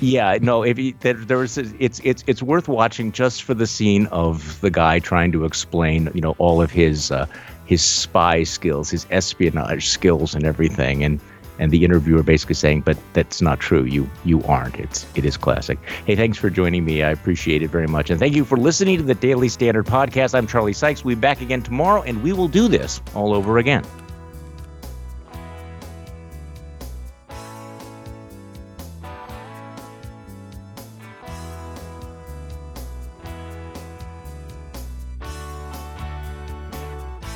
yeah, 0.00 0.38
no. 0.40 0.62
If 0.62 0.78
you, 0.78 0.94
there, 1.00 1.14
there 1.14 1.38
was, 1.38 1.58
it's 1.58 2.00
it's 2.04 2.24
it's 2.26 2.42
worth 2.42 2.68
watching 2.68 3.12
just 3.12 3.42
for 3.42 3.54
the 3.54 3.66
scene 3.66 4.06
of 4.06 4.60
the 4.60 4.70
guy 4.70 4.98
trying 4.98 5.32
to 5.32 5.44
explain, 5.44 6.08
you 6.14 6.20
know, 6.20 6.34
all 6.38 6.62
of 6.62 6.70
his 6.70 7.10
uh, 7.10 7.26
his 7.66 7.82
spy 7.82 8.44
skills, 8.44 8.90
his 8.90 9.06
espionage 9.10 9.88
skills, 9.88 10.34
and 10.34 10.44
everything, 10.44 11.04
and 11.04 11.20
and 11.58 11.72
the 11.72 11.84
interviewer 11.84 12.22
basically 12.22 12.54
saying, 12.54 12.82
"But 12.82 12.96
that's 13.12 13.42
not 13.42 13.60
true. 13.60 13.84
You 13.84 14.08
you 14.24 14.42
aren't. 14.44 14.76
It's 14.76 15.06
it 15.14 15.24
is 15.24 15.36
classic." 15.36 15.78
Hey, 16.06 16.16
thanks 16.16 16.38
for 16.38 16.50
joining 16.50 16.84
me. 16.84 17.02
I 17.02 17.10
appreciate 17.10 17.62
it 17.62 17.68
very 17.70 17.88
much, 17.88 18.10
and 18.10 18.18
thank 18.20 18.34
you 18.34 18.44
for 18.44 18.56
listening 18.56 18.98
to 18.98 19.02
the 19.02 19.14
Daily 19.14 19.48
Standard 19.48 19.86
podcast. 19.86 20.34
I'm 20.34 20.46
Charlie 20.46 20.72
Sykes. 20.72 21.04
We'll 21.04 21.16
be 21.16 21.20
back 21.20 21.40
again 21.40 21.62
tomorrow, 21.62 22.02
and 22.02 22.22
we 22.22 22.32
will 22.32 22.48
do 22.48 22.68
this 22.68 23.00
all 23.14 23.34
over 23.34 23.58
again. 23.58 23.84